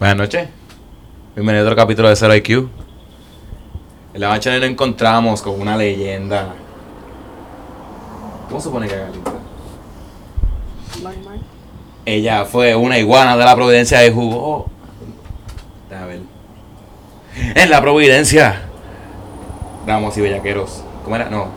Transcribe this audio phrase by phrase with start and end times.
[0.00, 0.48] Buenas noches.
[1.34, 2.70] Bienvenido a otro capítulo de Zero IQ.
[4.14, 6.54] En la noche nos encontramos con una leyenda.
[8.48, 9.08] ¿Cómo supone que haga.
[12.06, 14.06] Ella fue una iguana de la Providencia de.
[15.90, 16.20] Déjame ver.
[17.56, 18.62] En la Providencia.
[19.86, 20.82] Damos y bellaqueros.
[21.04, 21.28] ¿Cómo era?
[21.28, 21.48] No.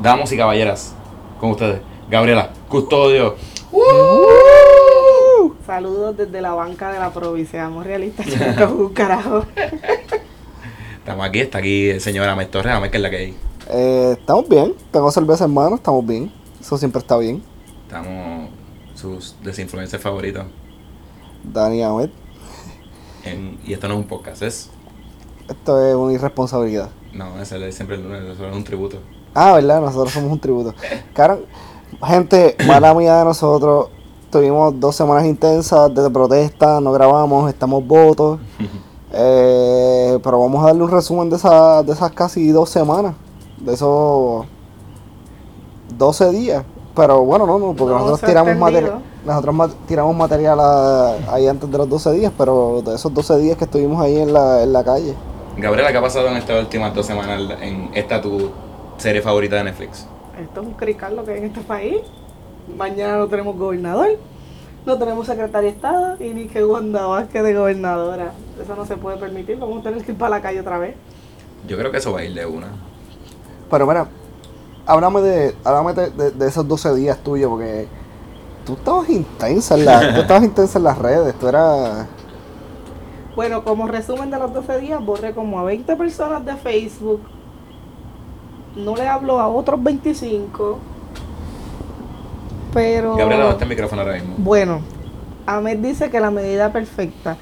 [0.00, 0.94] Damos y caballeras.
[1.38, 1.82] Con ustedes.
[2.08, 2.48] Gabriela.
[2.66, 3.36] Custodio.
[5.66, 7.60] Saludos desde la banca de la provincia.
[7.60, 9.44] Seamos realistas, chicos, un carajo.
[10.98, 11.40] Estamos aquí.
[11.40, 12.72] Está aquí el señor Amel Torres.
[12.74, 13.36] Amel, que es la que hay.
[13.70, 16.30] Eh, estamos bien, tengo cerveza en mano, estamos bien.
[16.60, 17.42] Eso siempre está bien.
[17.86, 18.50] Estamos
[18.94, 20.44] sus desinfluencers favoritos.
[21.42, 22.10] Dani Ahmed,
[23.24, 24.70] En- y esto no es un podcast, es.
[25.48, 26.88] esto es una irresponsabilidad.
[27.12, 28.98] No, ese es siempre el lunes, eso es un tributo.
[29.34, 29.80] Ah, ¿verdad?
[29.80, 30.74] Nosotros somos un tributo.
[31.14, 31.38] Cara,
[32.06, 33.88] gente, mala mía de nosotros.
[34.38, 38.40] Tuvimos dos semanas intensas de protesta, no grabamos, estamos votos.
[39.16, 43.14] Eh, pero vamos a darle un resumen de, esa- de esas casi dos semanas.
[43.58, 44.44] De esos
[45.96, 46.64] 12 días.
[46.96, 48.98] Pero bueno, no, no, porque No nosotros tiramos material.
[49.24, 53.38] Nosotros ma- tiramos material a- ahí antes de los 12 días, pero de esos 12
[53.38, 55.14] días que estuvimos ahí en la, en la calle.
[55.58, 58.50] Gabriela, ¿qué ha pasado en estas últimas dos semanas en esta tu
[58.96, 60.08] serie favorita de Netflix?
[60.42, 61.98] Esto es un crical lo que hay en este país.
[62.76, 64.08] Mañana no tenemos gobernador,
[64.86, 68.32] no tenemos secretario de Estado y ni que Wanda Vázquez de gobernadora.
[68.62, 69.58] Eso no se puede permitir.
[69.58, 70.94] Vamos a tener que ir para la calle otra vez.
[71.68, 72.68] Yo creo que eso va a ir de una.
[73.70, 74.06] Pero mira,
[74.86, 77.86] háblame de, háblame de, de- de esos 12 días tuyos, porque
[78.66, 82.06] tú estabas intensa en, la, tú estabas intensa en las redes, tú eras...
[83.34, 87.20] Bueno, como resumen de los 12 días, borré como a 20 personas de Facebook.
[88.76, 90.78] No le hablo a otros 25.
[92.74, 93.16] Pero.
[93.16, 94.34] Gabriela, ¿dónde está el micrófono ahora mismo?
[94.38, 94.80] Bueno,
[95.46, 97.36] Ahmed dice que la medida perfecta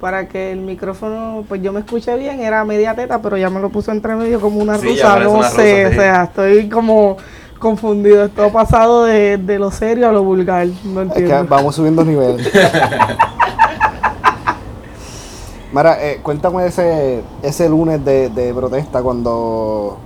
[0.00, 3.60] para que el micrófono, pues yo me escuche bien, era media teta, pero ya me
[3.60, 5.94] lo puso entre medio como una Sí, rusa, no una sé, rusa, sí.
[5.96, 7.16] o sea, estoy como
[7.58, 11.46] confundido, esto ha pasado de, de lo serio a lo vulgar, no Es que entiendo.
[11.48, 12.48] vamos subiendo niveles.
[15.72, 19.98] Mira, eh, cuéntame ese, ese lunes de, de protesta cuando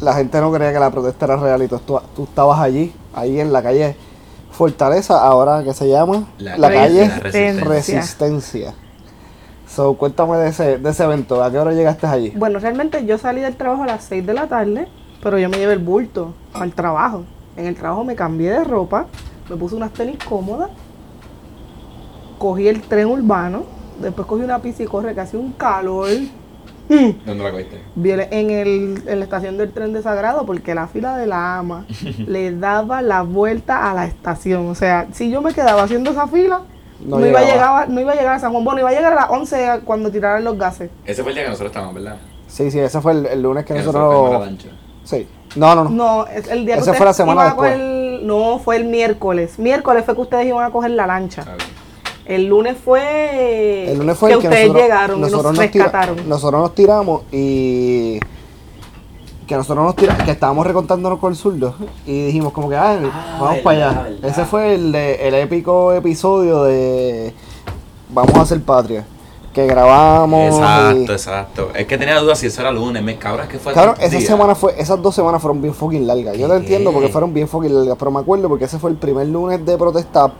[0.00, 2.92] la gente no creía que la protesta era real y tú, tú, tú estabas allí,
[3.14, 3.96] ahí en la calle
[4.62, 7.64] Fortaleza, ahora que se llama La la, calle calle Resistencia.
[7.64, 8.74] Resistencia.
[9.66, 12.30] So, cuéntame de ese, de ese evento, ¿a qué hora llegaste allí?
[12.36, 14.86] Bueno, realmente yo salí del trabajo a las 6 de la tarde,
[15.20, 17.24] pero yo me llevé el bulto al trabajo.
[17.56, 19.06] En el trabajo me cambié de ropa,
[19.50, 20.70] me puse unas tenis cómodas,
[22.38, 23.64] cogí el tren urbano,
[24.00, 26.08] después cogí una piscicorre que hacía un calor.
[27.26, 27.80] ¿Dónde la cogiste?
[28.30, 31.86] En, el, en la estación del tren de Sagrado porque la fila de la ama
[32.26, 34.68] le daba la vuelta a la estación.
[34.68, 36.62] O sea, si yo me quedaba haciendo esa fila,
[37.04, 37.80] No no, iba, a llegaba.
[37.80, 38.64] llegar, no iba a llegar a San Juan.
[38.64, 40.90] Bueno, iba a llegar a las 11 cuando tiraran los gases.
[41.04, 42.16] Ese fue el día que nosotros estábamos, ¿verdad?
[42.48, 44.48] Sí, sí, ese fue el, el lunes que Que nosotros...
[45.04, 45.26] Sí.
[45.56, 45.90] No, no, no.
[45.90, 47.72] No, es el día que Ese fue la semana iban a después.
[47.76, 49.58] coger- no, fue el miércoles.
[49.58, 51.42] Miércoles fue que ustedes iban a coger la lancha.
[51.42, 51.71] A ver.
[52.24, 55.82] El lunes fue, El lunes fue que el que ustedes nosotros, llegaron y nos tira-
[55.82, 56.28] rescataron.
[56.28, 58.20] nosotros nos tiramos y
[59.46, 61.74] que nosotros nos tiramos, que estábamos recontándonos con el zurdo
[62.06, 62.96] y dijimos como que ah,
[63.40, 64.02] vamos verdad, para allá.
[64.04, 64.30] verdad.
[64.30, 67.34] Ese fue el, de- el épico episodio de
[68.10, 69.04] Vamos a hacer patria.
[69.54, 70.52] Que grabamos.
[70.52, 71.68] y- Exacto, exacto.
[71.74, 73.02] Es que tenía dudas si eso era lunes.
[73.02, 74.20] Me cabras que fue el esa día.
[74.26, 76.36] semana fue, esas dos semanas fueron bien fucking largas.
[76.38, 76.60] Yo lo ¿Qué?
[76.60, 79.64] entiendo porque fueron bien fucking largas, pero me acuerdo porque ese fue el primer lunes
[79.66, 80.30] de protesta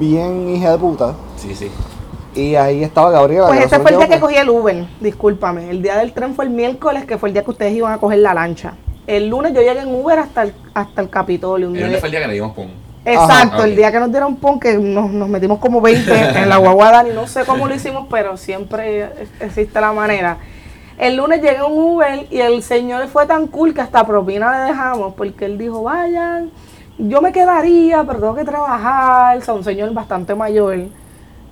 [0.00, 1.14] bien hija de puta.
[1.36, 1.70] Sí, sí.
[2.34, 3.46] Y ahí estaba Gabriela.
[3.48, 5.70] Pues ese fue el día que cogí el Uber, discúlpame.
[5.70, 7.98] El día del tren fue el miércoles, que fue el día que ustedes iban a
[7.98, 8.72] coger la lancha.
[9.06, 11.68] El lunes yo llegué en Uber hasta el, hasta el Capitolio.
[11.68, 12.68] un El día- lunes fue el día que le dimos pum.
[13.04, 16.12] Exacto, Ajá, el día que nos dieron pon, que nos, nos metimos como 20
[16.42, 19.08] en la guagua Dani, no sé cómo lo hicimos, pero siempre
[19.40, 20.36] existe la manera.
[20.98, 24.52] El lunes llegué a un Uber y el señor fue tan cool que hasta propina
[24.64, 26.50] le dejamos, porque él dijo, vayan,
[27.08, 29.38] yo me quedaría, pero tengo que trabajar.
[29.38, 30.78] O sea, un señor bastante mayor,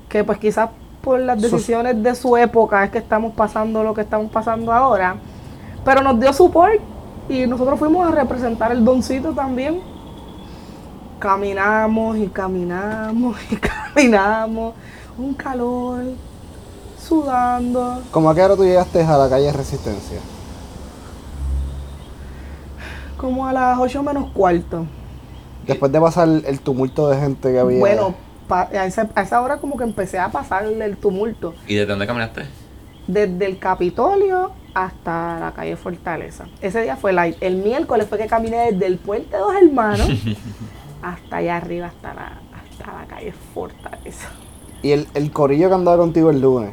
[0.09, 0.71] que pues quizás
[1.03, 5.17] por las decisiones de su época es que estamos pasando lo que estamos pasando ahora,
[5.85, 6.81] pero nos dio support
[7.29, 9.81] y nosotros fuimos a representar el doncito también
[11.19, 13.57] caminamos y caminamos y
[13.95, 14.75] caminamos,
[15.17, 16.05] un calor,
[16.99, 18.03] sudando.
[18.11, 20.19] ¿Cómo a qué hora tú llegaste a la calle Resistencia?
[23.17, 24.87] Como a las 8 menos cuarto.
[25.69, 27.79] Después de pasar el tumulto de gente que había.
[27.79, 28.15] Bueno,
[28.49, 31.55] pa- a, esa, a esa hora como que empecé a pasar el tumulto.
[31.67, 32.43] ¿Y desde dónde caminaste?
[33.07, 36.45] Desde el Capitolio hasta la calle Fortaleza.
[36.61, 37.37] Ese día fue light.
[37.41, 40.09] El miércoles fue que caminé desde el Puente Dos Hermanos
[41.03, 44.29] hasta allá arriba, hasta la, hasta la calle Fortaleza.
[44.83, 46.71] Y el, el corillo que andaba contigo el lunes,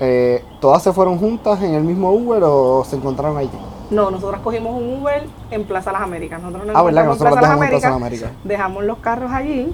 [0.00, 3.50] eh, ¿todas se fueron juntas en el mismo Uber o se encontraron allí?
[3.90, 6.40] No, nosotros cogimos un Uber en Plaza Las Américas.
[6.40, 7.04] Nosotros nos Ah, ¿verdad?
[7.04, 8.30] Nosotros en dejamos en Plaza Las Américas.
[8.44, 9.72] Dejamos los carros allí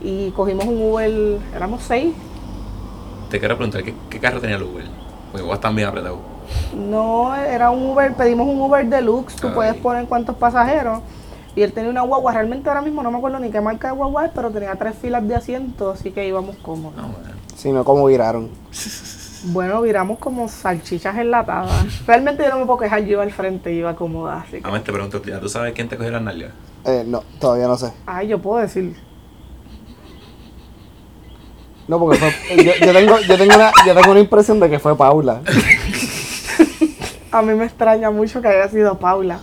[0.00, 2.14] y cogimos un Uber, éramos seis.
[3.30, 4.84] Te quiero preguntar, ¿qué, qué carro tenía el Uber?
[5.32, 6.18] Porque vos bien apretado.
[6.74, 9.54] No, era un Uber, pedimos un Uber deluxe, tú Ay.
[9.54, 11.00] puedes poner cuántos pasajeros.
[11.54, 13.94] Y él tenía una guagua, realmente ahora mismo no me acuerdo ni qué marca de
[13.94, 16.96] guagua es, pero tenía tres filas de asientos, así que íbamos cómodos.
[16.96, 17.14] No, man.
[17.56, 18.48] Sino como viraron.
[19.44, 21.86] Bueno, viramos como salchichas enlatadas.
[22.06, 24.68] Realmente yo no me puedo quejar, yo iba al frente y iba cómoda, así que...
[24.68, 26.50] A ver, te pregunto, ¿ya ¿tú sabes quién te cogió las nalgas?
[26.84, 27.92] Eh, no, todavía no sé.
[28.06, 28.96] Ay, yo puedo decir.
[31.86, 34.78] No, porque fue, yo, yo tengo, yo, tengo una, yo tengo una impresión de que
[34.78, 35.40] fue Paula.
[37.30, 39.40] A mí me extraña mucho que haya sido Paula.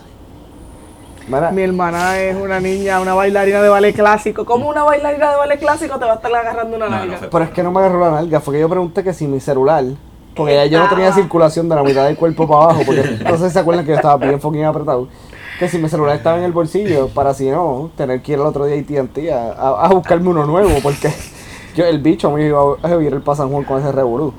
[1.52, 4.46] Mi hermana es una niña, una bailarina de ballet clásico.
[4.46, 7.28] ¿Cómo una bailarina de ballet clásico te va a estar agarrando una No, no nalga?
[7.32, 9.40] pero es que no me agarró la nalga, fue que yo pregunté que si mi
[9.40, 9.84] celular,
[10.36, 13.04] porque ya yo no tenía circulación de la mitad del cuerpo para abajo, porque
[13.38, 15.08] si se acuerdan que yo estaba bien fucking apretado,
[15.58, 18.46] que si mi celular estaba en el bolsillo, para si no, tener que ir el
[18.46, 21.12] otro día AT&T a, a, a buscarme uno nuevo, porque
[21.76, 24.34] yo, el bicho me iba a vivir el San Juan con ese revolú.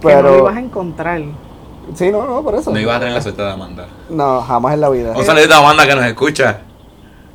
[0.00, 1.22] Que no lo Pero, ibas a encontrar.
[1.94, 2.70] Sí, no, no, por eso.
[2.70, 3.86] No ibas a tener la suerte de Amanda.
[4.08, 5.12] No, jamás en la vida.
[5.16, 6.60] Un saludito a Amanda que nos escucha.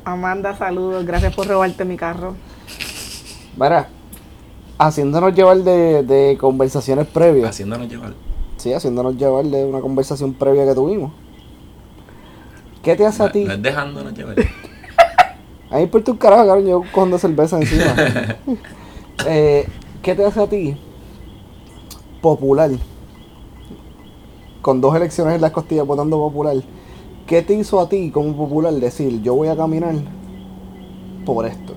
[0.04, 1.04] Amanda, saludos.
[1.04, 2.34] Gracias por robarte mi carro.
[3.56, 3.88] Mira,
[4.78, 7.50] haciéndonos llevar de, de conversaciones previas.
[7.50, 8.12] Haciéndonos llevar.
[8.56, 11.12] Sí, haciéndonos llevar de una conversación previa que tuvimos.
[12.82, 13.44] ¿Qué te hace No, a ti?
[13.44, 14.36] no es dejándonos llevar.
[14.38, 17.94] A mí me importa un carajo, cabrón, yo cogiendo cerveza encima.
[19.26, 19.66] eh,
[20.02, 20.76] ¿Qué te hace a ti
[22.22, 22.70] popular?
[24.66, 26.56] Con dos elecciones en las costillas votando popular.
[27.26, 29.94] ¿Qué te hizo a ti como popular decir, yo voy a caminar
[31.24, 31.74] por esto?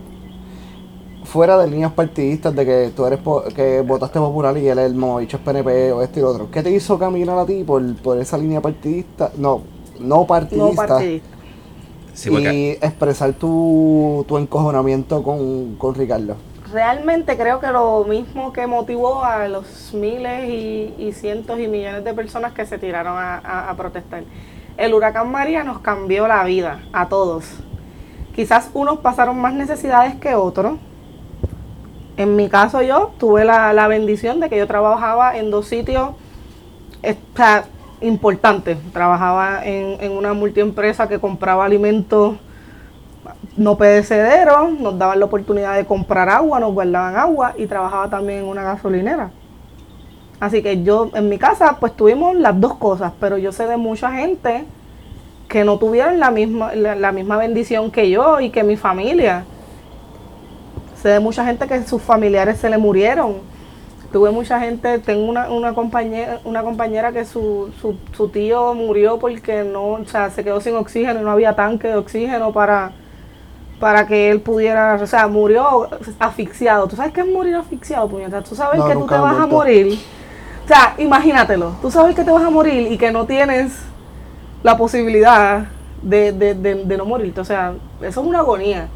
[1.24, 4.86] Fuera de líneas partidistas de que tú eres po- que votaste popular y él es
[4.88, 6.50] el mamabicho es PNP o esto y lo otro.
[6.51, 9.31] ¿Qué te hizo caminar a ti por, por esa línea partidista?
[9.38, 9.68] No,
[10.00, 10.65] no partidista.
[10.71, 11.38] No partidista.
[12.13, 16.38] Sí, y expresar tu, tu encojonamiento con, con Ricardo.
[16.71, 22.13] Realmente creo que lo mismo que motivó a los miles y, cientos y millones de
[22.13, 24.24] personas que se tiraron a, protestar.
[24.77, 27.45] El huracán María nos cambió la vida a todos.
[28.36, 30.77] Quizás unos pasaron más necesidades que otros.
[32.18, 36.12] En mi caso yo tuve la, la bendición de que yo trabajaba en dos sitios
[37.01, 37.18] eh,
[38.01, 38.77] importantes.
[38.94, 42.36] Trabajaba en, en una multiempresa que compraba alimentos
[43.58, 48.40] no perecederos, nos daban la oportunidad de comprar agua, nos guardaban agua y trabajaba también
[48.40, 49.31] en una gasolinera.
[50.40, 53.78] Así que yo en mi casa pues tuvimos las dos cosas, pero yo sé de
[53.78, 54.64] mucha gente
[55.50, 59.44] que no tuvieron la misma, la misma bendición que yo y que mi familia.
[61.02, 63.38] Sé de mucha gente que sus familiares se le murieron.
[64.12, 69.20] Tuve mucha gente, tengo una, una compañera, una compañera que su, su, su tío murió
[69.20, 72.92] porque no, o sea, se quedó sin oxígeno y no había tanque de oxígeno para,
[73.80, 75.90] para que él pudiera, o sea, murió
[76.20, 76.88] asfixiado.
[76.88, 78.42] ¿Tú sabes qué es morir asfixiado, puñeta?
[78.42, 80.00] ¿Tú sabes No, que tú te vas a morir?
[80.66, 81.76] O sea, imagínatelo.
[81.81, 83.74] Tú sabes que te vas a morir y que no tienes
[84.64, 85.66] la posibilidad
[86.02, 87.42] de, de, de, de no morirte.
[87.42, 88.88] O sea, eso es una agonía.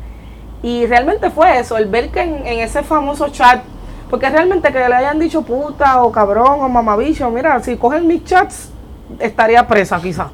[0.61, 3.63] Y realmente fue eso, el ver que en, en ese famoso chat,
[4.09, 8.23] porque realmente que le hayan dicho puta o cabrón o mamabicho, mira, si cogen mis
[8.23, 8.71] chats,
[9.19, 10.29] estaría presa quizá.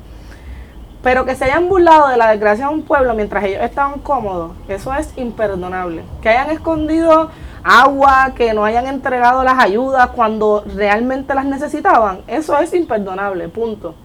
[1.02, 4.52] Pero que se hayan burlado de la desgracia de un pueblo mientras ellos estaban cómodos,
[4.68, 6.04] eso es imperdonable.
[6.22, 7.30] Que hayan escondido
[7.64, 13.96] agua, que no hayan entregado las ayudas cuando realmente las necesitaban, eso es imperdonable, punto.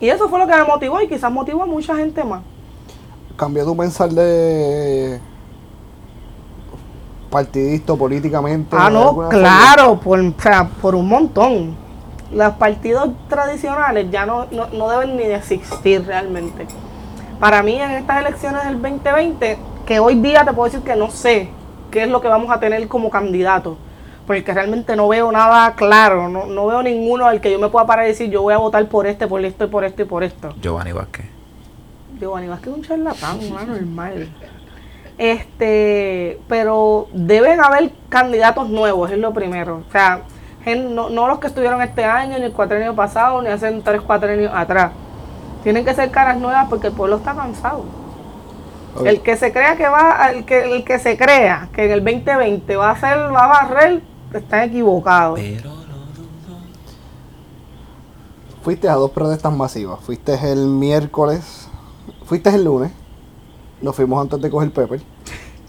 [0.00, 2.42] Y eso fue lo que me motivó y quizás motivó a mucha gente más.
[3.36, 5.20] ¿Cambió tu pensar de
[7.30, 8.76] partidista políticamente?
[8.78, 11.87] Ah, no, claro, por, o sea, por un montón.
[12.32, 16.66] Los partidos tradicionales ya no, no, no deben ni de existir realmente.
[17.40, 21.10] Para mí en estas elecciones del 2020, que hoy día te puedo decir que no
[21.10, 21.48] sé
[21.90, 23.78] qué es lo que vamos a tener como candidato,
[24.26, 27.86] porque realmente no veo nada claro, no, no veo ninguno al que yo me pueda
[27.86, 30.04] parar y decir yo voy a votar por este, por esto y por esto y
[30.04, 30.54] por esto.
[30.60, 31.26] Giovanni Vázquez.
[32.18, 34.28] Giovanni Vázquez es un charlatán, una normal.
[35.16, 39.82] Este, pero deben haber candidatos nuevos, es lo primero.
[39.88, 40.22] O sea,
[40.76, 44.52] no, no los que estuvieron este año, ni el cuatrenio pasado, ni hace tres cuatrenios
[44.54, 44.92] atrás.
[45.62, 47.84] Tienen que ser caras nuevas porque el pueblo está cansado.
[49.04, 52.04] El que se crea que va, el que, el que se crea que en el
[52.04, 55.34] 2020 va a hacer, va a barrer, está equivocado.
[55.34, 55.78] Pero.
[58.62, 60.00] Fuiste a dos protestas masivas.
[60.00, 61.68] Fuiste el miércoles.
[62.24, 62.92] Fuiste el lunes.
[63.80, 65.00] Nos fuimos antes de coger Pepper.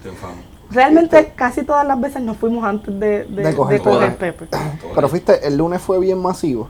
[0.02, 0.59] Te enfamo.
[0.72, 4.48] Realmente casi todas las veces nos fuimos antes de, de, De coger de coger Pepe.
[4.94, 6.70] Pero fuiste, el lunes fue bien masivo.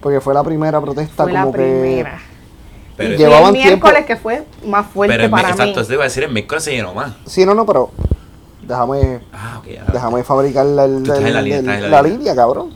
[0.00, 2.18] Porque fue la primera protesta Fue como la primera.
[2.96, 5.70] Pero, y Llevaban el miércoles tiempo- que fue más fuerte pero el, para exacto, mí.
[5.72, 7.12] eso te iba a decir, el miércoles se llenó más.
[7.16, 7.30] que.
[7.30, 7.90] Sí, no, no, pero.
[8.62, 9.20] Déjame.
[9.32, 9.66] Ah, ok.
[9.66, 9.84] ya.
[9.92, 12.18] Déjame fabricar la, el- la línea, el- estás en la la línea.
[12.18, 12.70] línea, cabrón.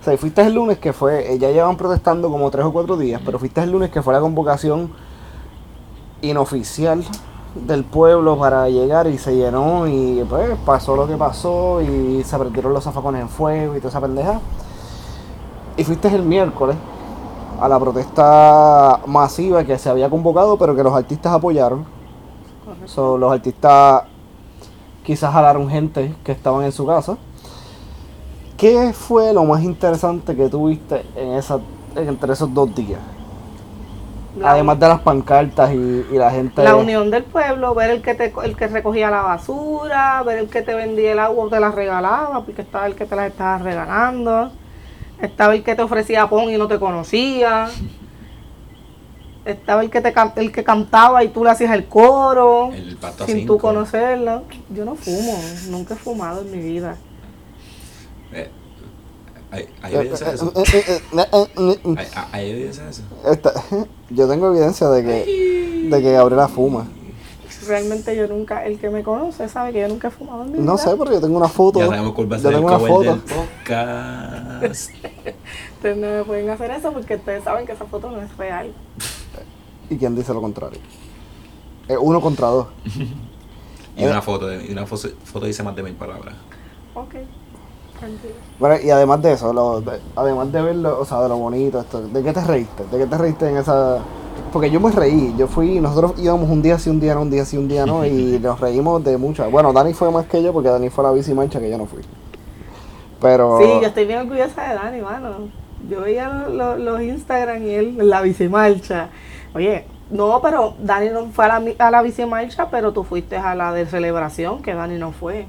[0.00, 2.72] O sea, y fuiste el lunes que fue, eh, ya llevan protestando como tres o
[2.72, 4.90] cuatro días, pero fuiste el lunes que fue la convocación
[6.22, 7.04] inoficial
[7.54, 12.38] del pueblo para llegar y se llenó y pues pasó lo que pasó y se
[12.38, 14.40] prendieron los zafacones en fuego y toda esa pendeja.
[15.76, 16.76] Y fuiste el miércoles
[17.60, 21.84] a la protesta masiva que se había convocado pero que los artistas apoyaron.
[22.86, 24.04] So, los artistas
[25.04, 27.16] quizás jalaron gente que estaban en su casa.
[28.56, 31.58] ¿Qué fue lo más interesante que tuviste en esa,
[31.96, 33.00] en- entre esos dos días?
[34.36, 35.76] La- Además de las pancartas y,
[36.10, 36.62] y la gente...
[36.62, 40.48] La unión del pueblo, ver el que te, el que recogía la basura, ver el
[40.48, 43.26] que te vendía el agua o te la regalaba, porque estaba el que te las
[43.28, 44.52] estaba regalando,
[45.20, 47.68] estaba el que te ofrecía pon y no te conocía,
[49.44, 52.96] estaba el que te el que cantaba y tú le hacías el coro El
[53.26, 53.54] sin cinco.
[53.54, 54.42] tú conocerlo.
[54.68, 55.34] Yo no fumo,
[55.70, 56.96] nunca he fumado en mi vida.
[58.32, 58.50] Eh,
[59.52, 60.52] ¿Hay, hay Eh, evidencia de eso?
[60.54, 63.02] eh, eh, eh, eh, eh, eh, ¿Hay, evidencia de eso?
[63.30, 63.52] esta-
[64.10, 66.86] yo tengo evidencia de que, de que Gabriela fuma.
[67.66, 70.52] Realmente yo nunca, el que me conoce sabe que yo nunca he fumado en mi
[70.54, 70.64] vida.
[70.64, 71.80] No sé, pero yo tengo una foto.
[71.80, 73.10] Ya sabemos cuál va a yo ser el tengo una cover foto.
[73.10, 74.90] del podcast.
[75.76, 78.72] Ustedes no me pueden hacer eso porque ustedes saben que esa foto no es real.
[79.90, 80.78] ¿Y quién dice lo contrario?
[81.88, 82.68] Es uno contra dos.
[83.96, 86.34] Y una foto, y una foto, foto dice más de mil palabras.
[86.94, 87.16] Ok.
[88.58, 91.80] Bueno, y además de eso, lo- de- además de verlo, o sea, de lo bonito,
[91.80, 92.84] esto, ¿de qué te reíste?
[92.90, 93.98] ¿De qué te reíste en esa...?
[94.52, 97.30] Porque yo me reí, yo fui, nosotros íbamos un día sí, un día no, un
[97.30, 99.50] día sí, un día no, y nos reímos de muchas.
[99.50, 101.78] Bueno, Dani fue más que yo porque Dani fue a la bici marcha que yo
[101.78, 102.00] no fui.
[103.20, 103.58] Pero...
[103.60, 105.30] Sí, yo estoy bien orgullosa de Dani, mano.
[105.88, 109.08] Yo veía lo- lo- los Instagram y él en la bicimarcha.
[109.54, 113.54] Oye, no, pero Dani no fue a la, a la bicimarcha, pero tú fuiste a
[113.54, 115.46] la de celebración, que Dani no fue.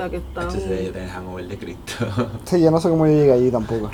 [0.00, 2.06] Sea que te dejan mover de Cristo.
[2.44, 3.90] Sí, yo no sé cómo yo llegué allí tampoco.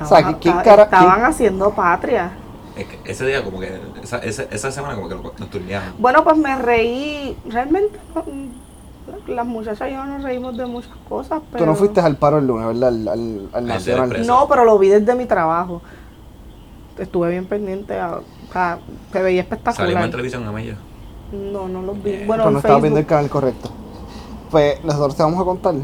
[0.00, 2.32] estaban, o sea, ¿quién cara- estaban haciendo patria.
[2.76, 5.94] Es que ese día como que, esa, esa, esa semana como que nos turnearon.
[5.98, 7.36] Bueno, pues me reí.
[7.48, 8.24] Realmente, no,
[9.34, 11.64] las muchachas y yo nos reímos de muchas cosas, pero...
[11.64, 12.88] Tú no fuiste al paro el lunes, ¿verdad?
[12.88, 14.26] Al, al, al Nacional.
[14.26, 15.80] No, pero lo vi desde mi trabajo.
[16.98, 17.98] Estuve bien pendiente.
[17.98, 18.78] A, o sea,
[19.12, 20.10] se veía Salimos en espectacular.
[20.10, 20.76] televisión a Mella.
[21.32, 22.10] No, no los vi.
[22.10, 23.70] Eh, Bueno, Pues en no estaba viendo el canal correcto.
[24.50, 25.74] Pues nosotros te vamos a contar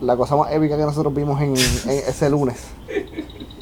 [0.00, 2.66] la cosa más épica que nosotros vimos en, en ese lunes.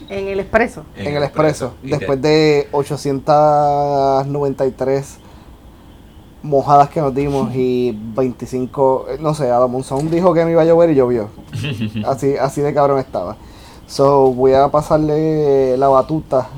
[0.09, 0.85] En el expreso.
[0.97, 5.19] en, el expreso, después de 893
[6.43, 10.63] mojadas que nos dimos y 25, eh, no sé, Adam Monzón dijo que no iba
[10.63, 11.29] a llover y llovió.
[12.07, 13.37] así, así de cabrón estaba.
[13.87, 16.49] So, voy a pasarle la batuta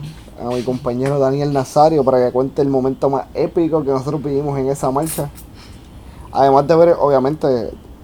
[0.41, 4.59] a mi compañero Daniel Nazario para que cuente el momento más épico que nosotros vivimos
[4.59, 5.31] en esa marcha.
[6.35, 7.47] Además de ver, obviamente,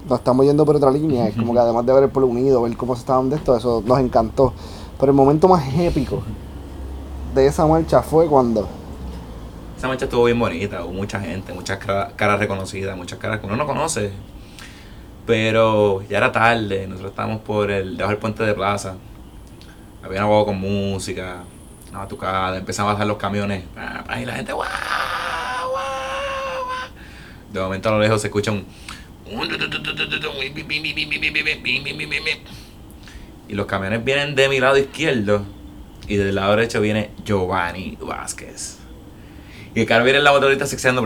[0.08, 2.62] nos estamos yendo por otra línea, es como que además de ver el pueblo unido,
[2.62, 4.52] ver cómo se estaban de esto, eso nos encantó.
[4.98, 6.22] Pero el momento más épico
[7.34, 8.68] de esa marcha fue cuando
[9.76, 13.46] Esa marcha estuvo bien bonita, hubo mucha gente, muchas cara- caras reconocidas, muchas caras que
[13.46, 14.12] uno no conoce.
[15.26, 18.94] Pero ya era tarde, nosotros estábamos por el, debajo del puente de plaza.
[20.02, 21.38] Había una guagua con música,
[21.90, 23.64] una batucada, empezaban a bajar los camiones.
[24.20, 24.66] Y la gente, guau.
[27.52, 28.64] De momento a lo lejos se escucha un...
[33.48, 35.42] Y los camiones vienen de mi lado izquierdo
[36.08, 38.78] y del lado derecho viene Giovanni Vázquez.
[39.74, 41.02] Y el carro viene en la motorita sexeando.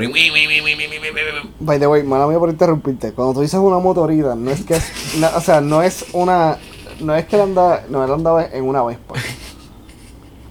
[1.60, 3.12] By the way, mala mía por interrumpirte.
[3.12, 6.56] Cuando tú dices una motorita, no es que es, na- o sea, no es una,
[7.00, 9.14] no es que él andaba, no, él andaba en una Vespa.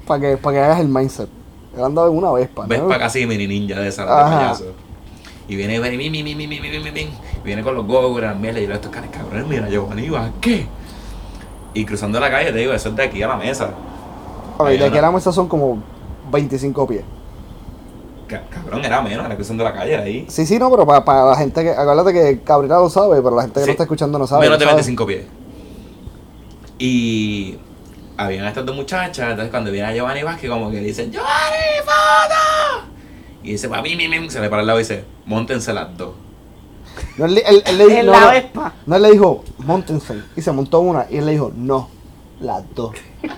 [0.06, 1.30] Para que, para que hagas el mindset.
[1.76, 2.66] Él andaba en una Vespa.
[2.68, 2.90] Ves ¿no?
[2.90, 4.04] casi mini ninja de esa.
[5.54, 7.12] Y viene, viene, viene, viene, viene, viene,
[7.44, 8.60] viene con los gogos, las mierda.
[8.60, 10.66] Y yo, estos caras cabrones, mira, Giovanni, ¿a qué?
[11.76, 13.70] Y cruzando la calle, te digo, eso es de aquí a la mesa.
[14.58, 15.78] Ok, de aquí a la mesa son como
[16.32, 17.04] 25 pies.
[18.28, 20.26] Cabrón, era menos, era cruzando la calle, ahí.
[20.28, 21.70] Sí, sí, no, pero para, para la gente que.
[21.70, 23.68] Acuérdate que Cabrera lo sabe, pero la gente que sí.
[23.68, 24.46] no está escuchando no sabe.
[24.46, 25.26] Menos de 25 pies.
[26.80, 27.60] Y
[28.18, 31.78] habían estas dos muchachas, entonces cuando viene a Giovanni Vázquez, como que le dicen, ¡Giovanni,
[31.86, 32.93] foto!
[33.44, 33.98] Y dice, papi,
[34.30, 36.14] se le para el lado y dice, montense las dos.
[37.18, 37.42] No, él, le
[37.88, 38.04] dijo,
[38.86, 40.16] no, él le dijo, montense.
[40.36, 41.90] Y se montó una y él le dijo, no,
[42.40, 42.96] las dos.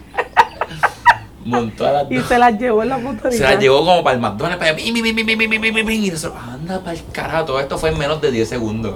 [1.46, 2.12] Montó a las dos.
[2.12, 3.32] Y se las llevó en la motorita.
[3.32, 4.58] Se las llevó como para el McDonald's.
[4.58, 4.80] Para el...
[4.80, 7.46] Y nosotros, anda para el carajo.
[7.46, 8.96] Todo esto fue en menos de 10 segundos.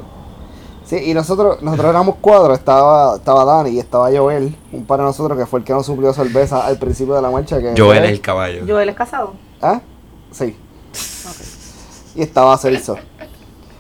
[0.84, 5.06] Sí, y nosotros, nosotros éramos cuatro, estaba, estaba Dani y estaba Joel, un par de
[5.06, 7.60] nosotros que fue el que nos suplió cerveza al principio de la marcha.
[7.60, 8.66] Que Joel es el caballo.
[8.68, 9.34] Joel es casado.
[9.62, 9.82] ¿Ah?
[10.32, 10.56] Sí.
[12.20, 12.98] Y estaba Celso.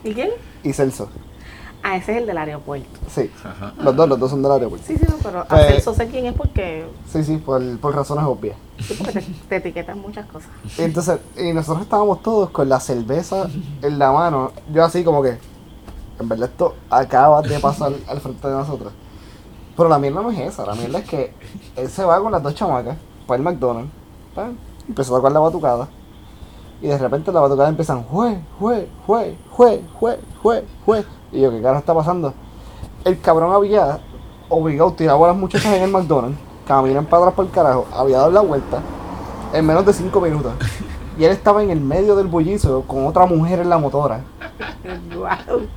[0.01, 0.29] ¿Y quién?
[0.63, 1.09] Y Celso.
[1.83, 2.87] Ah, ese es el del aeropuerto.
[3.13, 3.29] Sí.
[3.43, 3.73] Ajá.
[3.81, 4.87] Los dos, los dos son del aeropuerto.
[4.87, 7.93] Sí, sí, no, pero Pues- a Celso sé quién es porque, Sí, sí, por, por
[7.93, 8.55] razones obvias.
[8.79, 10.49] sí, porque te, te etiquetan muchas cosas.
[10.77, 13.49] Y entonces, y nosotros estábamos todos con la cerveza
[13.81, 14.53] en la mano.
[14.73, 15.37] Yo así como que,
[16.19, 18.93] en verdad esto acaba de pasar al frente de nosotros.
[19.75, 21.33] Pero la mierda no es esa, la mierda es que
[21.75, 22.95] él se va con las dos chamacas
[23.27, 23.91] para el McDonald's.
[24.33, 24.49] ¿tá?
[24.87, 25.89] Empezó a tocar la batucada.
[26.81, 31.05] Y de repente la batucada empiezan, jue, jue, jue, jue, jue, jue, jue.
[31.31, 32.33] Y yo, ¿qué carajo está pasando?
[33.03, 33.99] El cabrón había
[34.47, 38.17] obligado, tirado a las muchachas en el McDonald's, caminan para atrás por el carajo, había
[38.17, 38.81] dado la vuelta
[39.53, 40.53] en menos de cinco minutos.
[41.17, 44.21] Y él estaba en el medio del bullizo con otra mujer en la motora.
[45.15, 45.67] ¡Wow!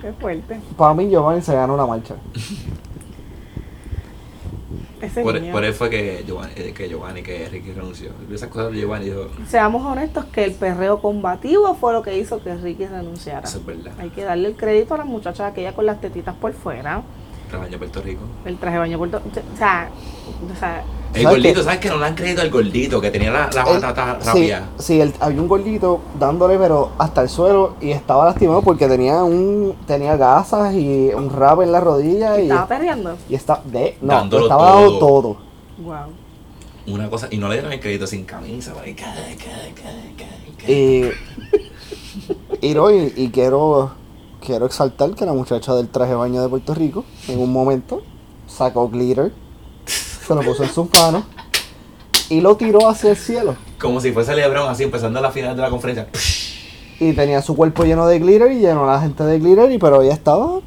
[0.00, 0.60] ¡Qué fuerte!
[0.76, 2.14] Para mí, Giovanni se ganó la marcha.
[5.00, 5.52] Ese Por, niño.
[5.52, 8.10] por eso fue que Giovanni, eh, que Giovanni, que Ricky renunció.
[8.32, 12.42] Esas cosas de Giovanni dijo, Seamos honestos que el perreo combativo fue lo que hizo
[12.42, 13.46] que Ricky renunciara.
[13.48, 13.92] eso es verdad.
[13.98, 17.02] Hay que darle el crédito a la muchacha aquella con las tetitas por fuera.
[17.48, 18.22] Trabajó en Puerto Rico.
[18.44, 19.22] El traje de baño por todo.
[19.26, 19.88] O sea,
[20.54, 21.62] o sea, El ¿Sabes gordito?
[21.64, 23.00] ¿sabes que no le han creído al gordito?
[23.00, 24.68] Que tenía la, la batata sí, rápida.
[24.78, 29.24] sí, él- había un gordito dándole, pero hasta el suelo y estaba lastimado porque tenía
[29.24, 33.16] un tenía gasas y un rap en la rodilla y, estaba perreando.
[33.28, 35.08] y está de no, Dándolo estaba dando todo.
[35.20, 35.36] todo.
[35.84, 35.96] Wow.
[36.94, 38.72] Una cosa, y no le dieron el crédito sin camisa.
[40.66, 41.04] Y,
[42.60, 43.92] y, no, y, y quiero,
[44.44, 48.02] quiero exaltar que la muchacha del traje de baño de Puerto Rico, en un momento,
[48.46, 49.32] sacó glitter,
[50.30, 51.24] se lo puso en sus manos
[52.28, 53.56] y lo tiró hacia el cielo.
[53.80, 56.06] Como si fuese LeBron así empezando la final de la conferencia.
[57.00, 59.78] Y tenía su cuerpo lleno de glitter y llenó a la gente de glitter, y
[59.78, 60.60] pero ella estaba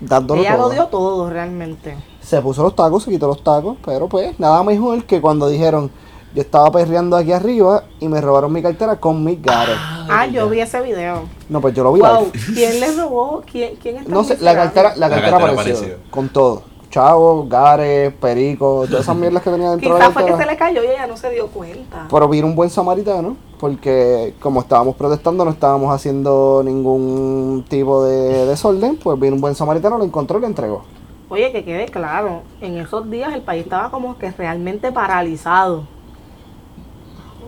[0.00, 0.68] dándolo Ella todo.
[0.68, 1.96] lo dio todo realmente.
[2.22, 5.90] Se puso los tacos, se quitó los tacos, pero pues nada mejor que cuando dijeron,
[6.34, 9.74] yo estaba perreando aquí arriba y me robaron mi cartera con mis gares.
[9.80, 11.22] Ah, yo vi ese video.
[11.48, 12.30] No, pues yo lo vi Wow.
[12.32, 12.44] live.
[12.54, 13.42] ¿Quién le robó?
[13.50, 15.98] ¿Quién, quién está No sé, la cartera, la La cartera cartera apareció, apareció.
[16.10, 16.69] con todo.
[16.90, 20.46] Chavos, gares, pericos, todas esas mierdas que tenía dentro de la Quizás fue que se
[20.46, 22.06] le cayó y ella no se dio cuenta.
[22.10, 28.46] Pero vino un buen samaritano, porque como estábamos protestando, no estábamos haciendo ningún tipo de
[28.46, 30.82] desorden, pues vino un buen samaritano, lo encontró y lo entregó.
[31.28, 35.84] Oye, que quede claro, en esos días el país estaba como que realmente paralizado.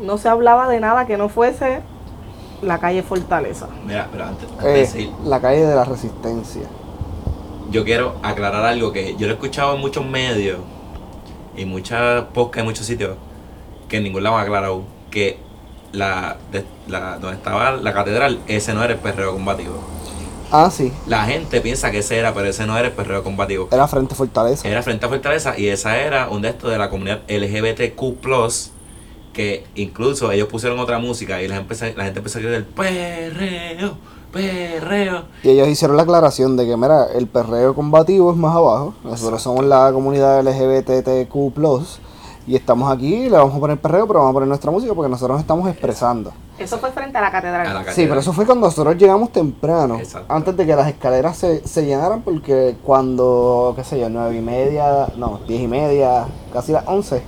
[0.05, 1.81] No se hablaba de nada que no fuese
[2.63, 3.67] la calle Fortaleza.
[3.85, 6.63] Mira, pero antes, antes de Eh, seguir, la calle de la resistencia.
[7.73, 10.59] Yo quiero aclarar algo que yo lo he escuchado en muchos medios
[11.57, 13.17] y muchas podcasts en muchos sitios
[13.89, 15.39] que en ningún lado han aclarado que
[15.93, 19.75] la, de- la donde estaba la catedral, ese no era el perreo combativo.
[20.55, 23.69] Ah, sí, La gente piensa que ese era, pero ese no era el perreo combativo.
[23.73, 24.69] era frente a Fortaleza.
[24.69, 28.19] Era frente a Fortaleza y esa era un de estos de la comunidad LGBTQ+,
[29.33, 33.97] que incluso ellos pusieron otra música y la, empecé- la gente empezó a gritar perreo,
[34.33, 35.25] perreo.
[35.43, 38.95] Y ellos hicieron la aclaración de que, mira, el perreo combativo es más abajo.
[39.05, 41.33] Nosotros somos la comunidad LGBTQ+,
[42.47, 45.09] y estamos aquí le vamos a poner perreo, pero vamos a poner nuestra música porque
[45.09, 46.33] nosotros nos estamos expresando.
[46.59, 47.67] Eso fue frente a la catedral.
[47.67, 50.33] A la Sí, pero eso fue cuando nosotros llegamos temprano, Exacto.
[50.33, 54.41] antes de que las escaleras se, se llenaran, porque cuando, qué sé yo, nueve y
[54.41, 57.23] media, no, diez y media, casi las once,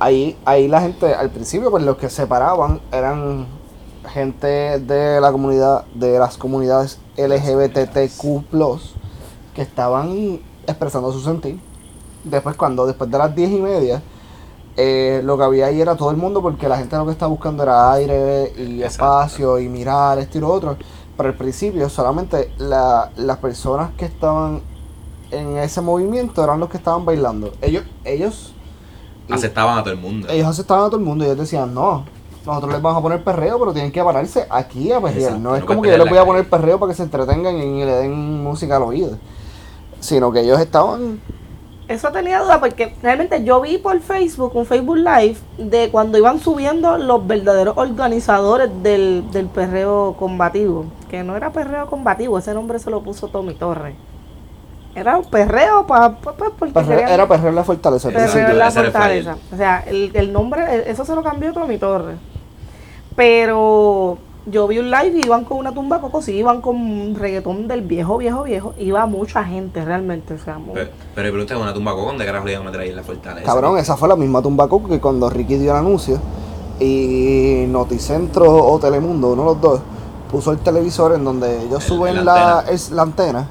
[0.00, 3.46] ahí, ahí la gente, al principio, pues los que se paraban eran
[4.08, 8.80] gente de la comunidad, de las comunidades LGBTQ+,
[9.54, 11.58] que estaban expresando su sentir.
[12.24, 14.02] Después, cuando, después de las diez y media,
[14.76, 17.30] eh, lo que había ahí era todo el mundo porque la gente lo que estaba
[17.30, 18.86] buscando era aire y Exacto.
[18.86, 20.76] espacio y mirar esto y lo otro.
[21.16, 24.62] Pero al principio solamente la- las personas que estaban
[25.30, 27.52] en ese movimiento eran los que estaban bailando.
[27.62, 28.52] Ellos, ellos,
[29.30, 30.28] Aceptaban a todo el mundo.
[30.28, 32.04] ellos aceptaban a todo el mundo y ellos decían, no,
[32.46, 35.18] nosotros les vamos a poner perreo, pero tienen que pararse aquí a perrear.
[35.18, 37.02] Exacto, No es no como que yo les voy a poner perreo para que se
[37.04, 39.16] entretengan y le den música al oído.
[40.00, 41.20] Sino que ellos estaban
[41.88, 46.38] Eso tenía duda porque realmente yo vi por Facebook, un Facebook Live, de cuando iban
[46.40, 50.84] subiendo los verdaderos organizadores del, del perreo combativo.
[51.10, 53.94] Que no era perreo combativo, ese nombre se lo puso Tommy Torres.
[54.94, 56.14] Era un perreo para...
[56.16, 58.08] porque perreo- querían- era perreo en la fortaleza.
[58.08, 59.36] al Perreo en la fortaleza.
[59.52, 62.16] O sea, el, el nombre, eso se lo cambió Tommy Torres.
[63.16, 67.14] Pero yo vi un live y iban con una tumba coco, sí, iban con un
[67.18, 68.74] reggaetón del viejo, viejo, viejo.
[68.78, 72.44] Iba mucha gente realmente, o sea, mu- Pero, pero pregunté una tumba con ¿dónde carajo
[72.46, 73.46] le iban a meter ahí en la fortaleza?
[73.46, 76.18] Cabrón, esa fue la misma tumba Coco que cuando Ricky dio el anuncio
[76.80, 79.80] y Noticentro o Telemundo, uno de los dos,
[80.30, 82.74] puso el televisor en donde ellos El- suben la la, antena.
[82.74, 83.48] es, la antena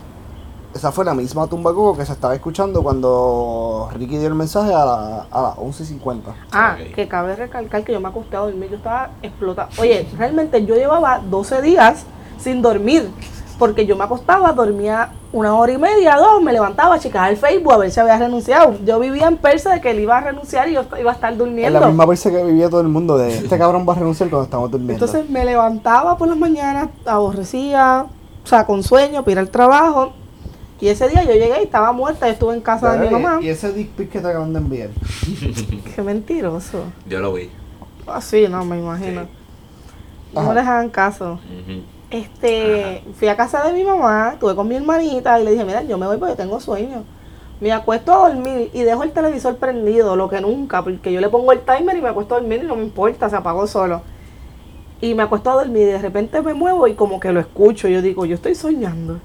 [0.74, 4.74] esa fue la misma tumba coco que se estaba escuchando cuando Ricky dio el mensaje
[4.74, 6.22] a, la, a las 11.50.
[6.52, 9.70] Ah, que cabe recalcar que yo me acosté a dormir, yo estaba explotada.
[9.80, 12.06] Oye, realmente yo llevaba 12 días
[12.40, 13.10] sin dormir,
[13.60, 17.38] porque yo me acostaba, dormía una hora y media, dos, me levantaba a checar el
[17.38, 18.76] Facebook a ver si había renunciado.
[18.84, 21.32] Yo vivía en persa de que él iba a renunciar y yo iba a estar
[21.34, 21.80] Es durmiendo.
[21.80, 24.46] la misma persa que vivía todo el mundo de este cabrón va a renunciar cuando
[24.46, 25.06] estamos durmiendo.
[25.06, 28.06] Entonces me levantaba por las mañanas, aborrecía,
[28.44, 30.12] o sea, con sueño, para ir al trabajo.
[30.84, 33.40] Y ese día yo llegué y estaba muerta, yo estuve en casa de mi mamá.
[33.42, 34.90] Y ese dick pic que te acaban de enviar.
[35.96, 36.84] Qué mentiroso.
[37.08, 37.50] Yo lo vi.
[38.06, 39.22] Así, no me imagino.
[39.22, 39.30] Sí.
[40.34, 41.40] No les hagan caso.
[42.10, 45.84] Este, fui a casa de mi mamá, estuve con mi hermanita y le dije, mira,
[45.84, 47.06] yo me voy porque tengo sueño.
[47.62, 51.30] Me acuesto a dormir y dejo el televisor prendido, lo que nunca, porque yo le
[51.30, 54.02] pongo el timer y me acuesto a dormir y no me importa, se apagó solo.
[55.00, 57.88] Y me acuesto a dormir y de repente me muevo y como que lo escucho.
[57.88, 59.22] Yo digo, yo estoy soñando.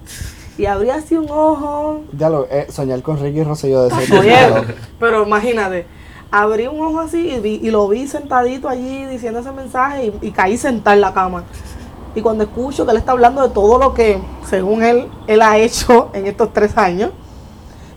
[0.59, 2.03] Y abrí así un ojo.
[2.17, 4.37] Ya lo, eh, soñar con Ricky Rosselló de ser Oye,
[4.99, 5.87] pero imagínate,
[6.33, 10.27] abrí un ojo así y, vi- y lo vi sentadito allí diciendo ese mensaje y,
[10.29, 11.45] y caí sentada en la cama.
[12.17, 14.19] Y cuando escucho que él está hablando de todo lo que,
[14.49, 17.11] según él, él ha hecho en estos tres años,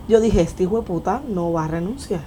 [0.08, 2.20] yo dije, este hijo de puta no va a renunciar.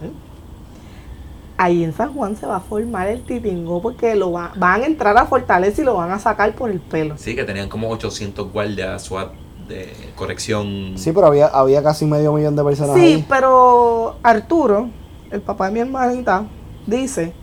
[1.57, 4.85] Ahí en San Juan se va a formar el titingo porque lo va- van a
[4.85, 7.15] entrar a Fortaleza y lo van a sacar por el pelo.
[7.17, 9.31] Sí, que tenían como 800 guardias SWAT
[9.67, 10.93] de corrección.
[10.95, 13.25] Sí, pero había, había casi medio millón de personas Sí, ahí.
[13.27, 14.89] pero Arturo,
[15.31, 16.43] el papá de mi hermanita,
[16.85, 17.33] dice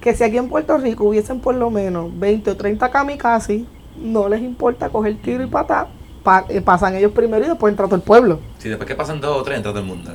[0.00, 3.62] que si aquí en Puerto Rico hubiesen por lo menos 20 o 30 kamikazes,
[3.98, 5.88] no les importa coger tiro y patar,
[6.22, 8.40] pa- eh, pasan ellos primero y después entra todo el pueblo.
[8.58, 10.10] Sí, después que pasan dos o tres, entra todo el mundo.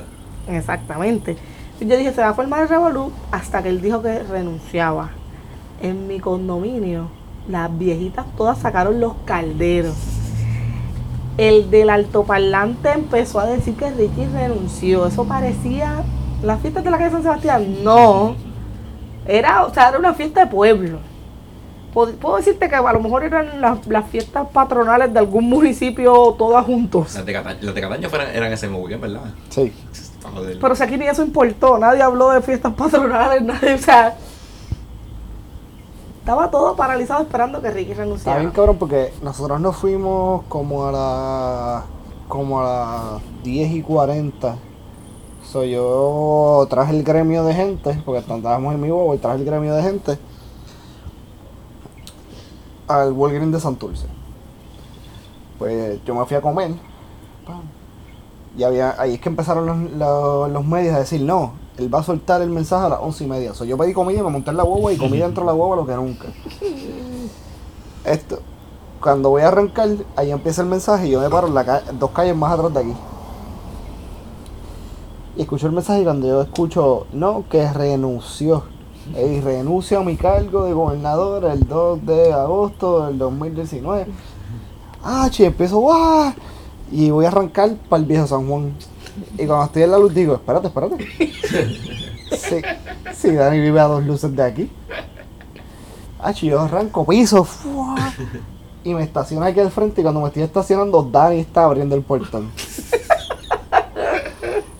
[0.48, 1.36] Exactamente.
[1.80, 5.10] Yo dije, se va a formar el revolú hasta que él dijo que renunciaba.
[5.82, 7.08] En mi condominio,
[7.48, 9.94] las viejitas todas sacaron los calderos.
[11.38, 15.06] El del altoparlante empezó a decir que Ricky renunció.
[15.06, 16.02] Eso parecía
[16.42, 17.82] las fiestas de la calle San Sebastián.
[17.84, 18.34] No.
[19.26, 20.98] Era, o sea, era una fiesta de pueblo.
[21.92, 26.64] Puedo decirte que a lo mejor eran las, las fiestas patronales de algún municipio todas
[26.66, 27.14] juntos.
[27.14, 29.22] Las de Cataño, las de Cataño fueran- eran ese weekend, ¿verdad?
[29.48, 29.72] Sí.
[30.60, 34.14] Pero si aquí ni eso importó, nadie habló de fiestas patronales, nadie, o sea,
[36.26, 38.40] estaba todo paralizado esperando que Ricky Está renunciara.
[38.40, 41.84] bien cabrón porque nosotros nos fuimos como a las
[42.26, 44.56] como a las 10 y 40.
[45.44, 49.44] So, yo traje el gremio de gente, porque estábamos en mi bobo y traje el
[49.44, 50.18] gremio de gente
[52.88, 54.06] al Walgreens de Santurce.
[55.60, 56.72] Pues yo me fui a comer.
[58.58, 62.00] Y había, ahí es que empezaron los, los, los medios a decir, no, él va
[62.00, 63.54] a soltar el mensaje a las once y media.
[63.54, 65.52] So, yo pedí comida y me monté en la guagua y comí dentro de la
[65.52, 66.26] guagua lo que nunca.
[68.04, 68.38] Esto,
[69.00, 71.82] cuando voy a arrancar, ahí empieza el mensaje y yo me paro en la ca-
[71.98, 72.92] dos calles más atrás de aquí.
[75.36, 78.64] Y escucho el mensaje y cuando yo escucho, no, que renunció.
[79.14, 84.06] Y renuncio a mi cargo de gobernador el 2 de agosto del 2019.
[85.04, 86.32] Ah, che, empiezo, ¡guau!
[86.90, 88.72] Y voy a arrancar para el viejo San Juan.
[89.38, 90.96] Y cuando estoy en la luz digo, espérate, espérate.
[92.26, 92.56] Sí,
[93.14, 94.70] sí, Dani vive a dos luces de aquí.
[96.18, 97.46] Ah, yo arranco piso.
[98.82, 102.02] Y me estaciono aquí al frente y cuando me estoy estacionando, Dani está abriendo el
[102.02, 102.50] portón.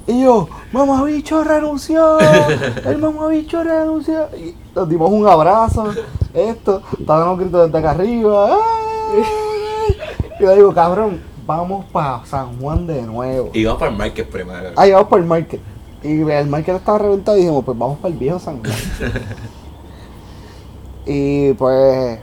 [0.09, 4.29] Y yo, mamá bicho renunció, el mamá bicho renunció.
[4.37, 5.93] Y nos dimos un abrazo,
[6.33, 8.55] esto, estaban los gritos desde acá arriba.
[8.55, 9.25] ¡ay!
[10.39, 13.51] Y yo digo, cabrón, vamos para San Juan de nuevo.
[13.53, 14.73] Y vamos para el market primero.
[14.77, 15.61] Ahí vamos para el market.
[16.03, 18.75] Y el market estaba reventado y dijimos, pues vamos para el viejo San Juan.
[21.07, 22.19] y pues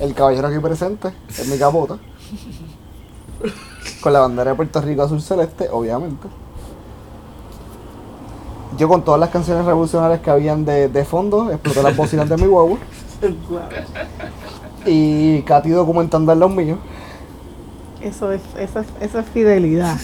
[0.00, 1.98] el caballero aquí presente es mi capota.
[4.00, 6.26] Con la bandera de Puerto Rico azul celeste, obviamente.
[8.78, 12.36] Yo con todas las canciones revolucionarias que habían de, de fondo, exploté las bocinas de
[12.36, 12.78] mi guagua.
[14.86, 16.78] Y Katy documentando en los míos.
[18.00, 19.96] Eso es, eso es, eso es fidelidad.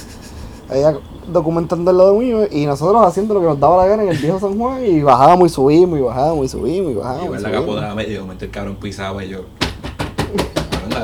[0.71, 4.09] Ella documentando el lado mío y nosotros haciendo lo que nos daba la gana en
[4.11, 7.39] el viejo San Juan y bajábamos y subimos y bajábamos y subimos y bajábamos.
[7.39, 9.41] Y la capotada medio, de momento el cabrón pisaba y yo.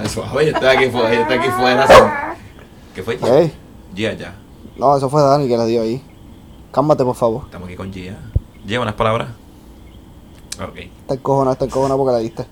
[0.09, 2.37] Suave, yo estoy aquí fuera, yo estoy aquí fuera.
[2.95, 3.19] ¿Qué fue?
[3.23, 3.53] Ey,
[3.95, 4.35] Gia, ya.
[4.77, 6.03] no, eso fue Dani que le dio ahí.
[6.73, 7.43] Cálmate, por favor.
[7.45, 8.17] Estamos aquí con Gia.
[8.67, 9.29] Lleva unas palabras.
[10.63, 10.77] Ok.
[10.79, 12.47] Está encojonado, está encojonado porque la diste.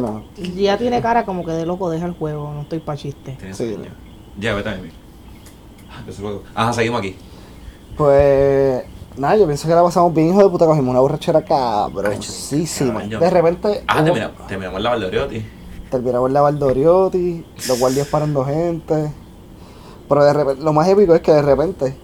[0.00, 0.22] No.
[0.56, 3.36] Ya tiene cara como que de loco deja el juego, no estoy pa' chiste.
[3.52, 3.76] Sí.
[4.38, 4.88] Ya, vete a mí.
[5.90, 6.02] Ah.
[6.54, 7.16] Ajá, seguimos aquí.
[7.96, 8.84] Pues,
[9.16, 11.44] nada, yo pienso que la pasamos bien, hijo de puta, cogimos una borrachera
[13.10, 15.44] yo- De repente, Ah, hubo- terminamos, terminamos en la Valdeoriotti.
[15.90, 19.12] terminamos en la Valdoriotti, los guardias parando gente.
[20.08, 21.94] Pero de repente, lo más épico es que de repente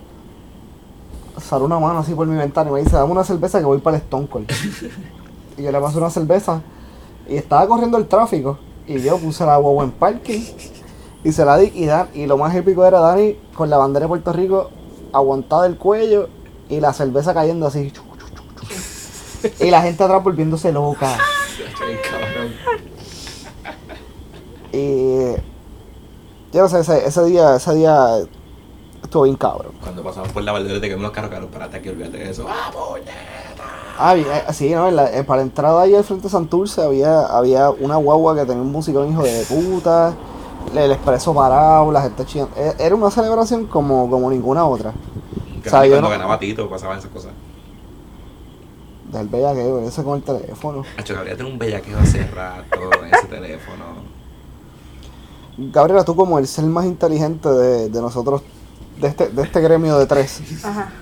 [1.41, 3.79] sale una mano así por mi ventana y me dice, dame una cerveza que voy
[3.79, 4.51] para el Stone Cold.
[5.57, 6.61] y yo le paso una cerveza
[7.29, 10.41] y estaba corriendo el tráfico y yo puse la guagua en parking
[11.23, 14.05] y se la di y, Dan, y lo más épico era Dani con la bandera
[14.05, 14.71] de Puerto Rico
[15.13, 16.29] aguantada del cuello
[16.69, 17.93] y la cerveza cayendo así.
[19.61, 21.17] Y la gente atrás volviéndose loca.
[24.73, 25.33] Y
[26.53, 28.19] yo no sé, ese, ese día, ese día
[29.03, 29.73] estuvo bien cabrón.
[29.81, 31.51] Cuando pasamos por la Valdera te quedamos los carros caros.
[31.51, 32.47] Parate aquí, olvídate de eso.
[32.49, 32.71] ¡Ah!
[33.99, 36.83] Ah, eh, sí, no, en la- eh, para la entrada ahí al frente de Santurce
[36.83, 40.15] había, había una guagua que tenía un musicón hijo de puta,
[40.75, 42.53] el, expreso parado, la gente chillando.
[42.57, 44.93] Eh, Era una celebración como, como ninguna otra.
[45.63, 47.33] Que O sea, cuando no- ganaba Tito pasaban esas cosas.
[49.11, 50.85] Del bellaqueo, ese con el teléfono.
[50.99, 53.85] Hacho, Gabriel tiene un bellaqueo hace rato en ese teléfono.
[55.57, 58.43] Gabriela, tú como el ser más inteligente de, de nosotros,
[59.01, 60.93] de este, de este gremio de tres, Ajá.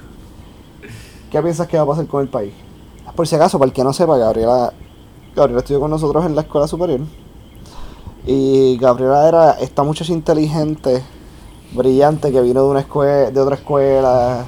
[1.31, 2.55] ¿qué piensas que va a pasar con el país?
[3.17, 4.75] Por si acaso, para el que no sepa, Gabriela,
[5.35, 7.01] Gabriela estudió con nosotros en la escuela superior.
[8.27, 11.03] Y Gabriela era esta muchacha inteligente,
[11.73, 14.45] brillante, que vino de una escuela, de otra escuela.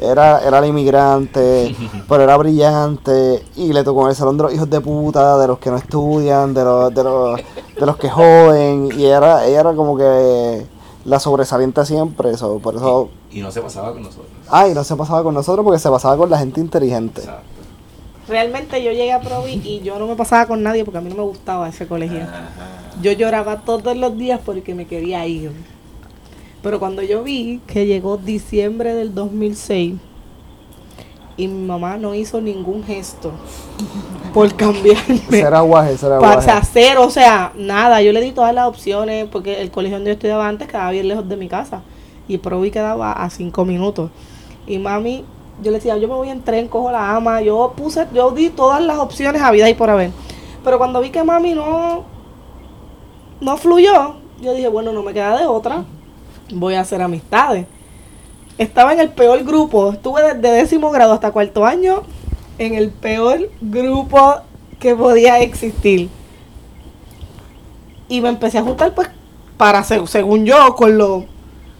[0.00, 1.74] Era, era la inmigrante,
[2.08, 3.42] pero era brillante.
[3.56, 5.78] Y le tocó en el salón de los hijos de puta, de los que no
[5.78, 7.40] estudian, de los, de los,
[7.74, 8.90] de los que joden.
[8.98, 10.66] Y era, ella era como que
[11.06, 12.32] la sobresaliente siempre.
[12.32, 13.08] Eso, por eso.
[13.30, 14.26] Y no se pasaba con nosotros.
[14.50, 17.22] Ay, no se pasaba con nosotros porque se pasaba con la gente inteligente.
[17.22, 17.57] Exacto.
[18.28, 21.08] Realmente yo llegué a Provi y yo no me pasaba con nadie porque a mí
[21.08, 22.22] no me gustaba ese colegio.
[22.22, 22.48] Ajá.
[23.00, 25.52] Yo lloraba todos los días porque me quería ir.
[26.62, 29.94] Pero cuando yo vi que llegó diciembre del 2006
[31.36, 33.30] y mi mamá no hizo ningún gesto
[34.34, 36.50] por cambiarme Será guaje, será para guaje.
[36.50, 40.14] hacer, o sea, nada, yo le di todas las opciones porque el colegio donde yo
[40.14, 41.82] estudiaba antes quedaba bien lejos de mi casa
[42.26, 44.10] y Provi quedaba a cinco minutos.
[44.66, 45.24] Y mami,
[45.62, 48.50] yo le decía, yo me voy en tren, cojo la ama, yo puse, yo di
[48.50, 50.10] todas las opciones a vida y por haber.
[50.64, 52.04] Pero cuando vi que mami no,
[53.40, 55.84] no fluyó, yo dije, bueno, no me queda de otra,
[56.52, 57.66] voy a hacer amistades.
[58.56, 62.02] Estaba en el peor grupo, estuve desde décimo grado hasta cuarto año
[62.58, 64.34] en el peor grupo
[64.80, 66.08] que podía existir.
[68.08, 69.08] Y me empecé a juntar, pues,
[69.56, 71.24] para, se- según yo, con los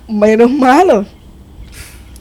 [0.09, 1.07] menos malos.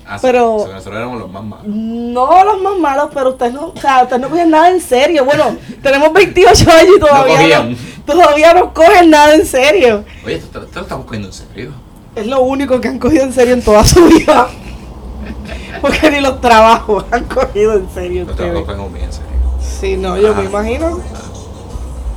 [0.09, 1.65] Ah, Pero- sí, nosotros éramos los más malos.
[1.67, 5.25] No los más malos, pero ustedes no, o sea, ustedes no cogen nada en serio.
[5.25, 10.05] Bueno, tenemos 28 años y todavía no, todavía no cogen nada en serio.
[10.25, 11.71] Oye, esto, esto lo estamos cogiendo en serio.
[12.15, 14.47] Es lo único que han cogido en serio en toda su vida.
[15.81, 19.27] Porque ni los trabajos han cogido en serio Los trabajos cogemos bien en serio.
[19.59, 20.45] Sí, no, yo me Ah.
[20.45, 20.99] imagino.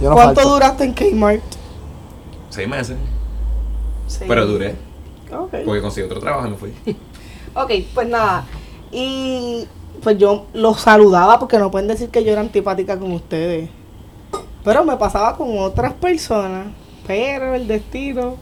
[0.01, 0.55] Yo no ¿Cuánto falto.
[0.55, 1.43] duraste en Kmart?
[2.49, 2.97] Seis meses.
[4.07, 4.25] Sí.
[4.27, 4.77] Pero duré.
[5.65, 6.75] Porque conseguí otro trabajo y me fui.
[7.55, 8.45] Ok, pues nada.
[8.93, 9.67] Y
[10.03, 13.69] pues yo los saludaba porque no pueden decir que yo era antipática con ustedes.
[14.65, 16.67] Pero me pasaba con otras personas.
[17.07, 18.37] Pero el destino,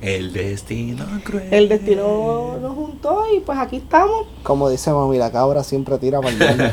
[0.00, 1.48] El destino cruel.
[1.52, 4.26] el destino nos juntó y pues aquí estamos.
[4.42, 6.72] Como dice mami, la cabra siempre tira para el.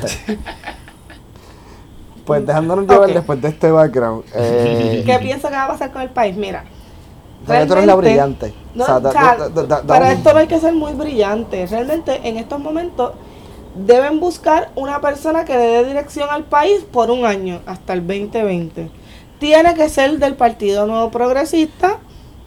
[2.26, 4.24] Pues dejándonos llevar después de este background.
[4.36, 6.36] Eh, ¿Qué pienso que va a pasar con el país?
[6.38, 6.64] Mira.
[7.48, 8.54] Que tú eres la realmente- brillante.
[8.74, 10.48] No, O sea, da- o sea, da- da- da- da para un- esto no hay
[10.48, 11.66] que ser muy brillante.
[11.68, 13.12] Realmente en estos momentos
[13.76, 18.06] deben buscar una persona que le dé dirección al país por un año, hasta el
[18.06, 18.90] 2020.
[19.40, 21.98] Tiene que ser del Partido Nuevo Progresista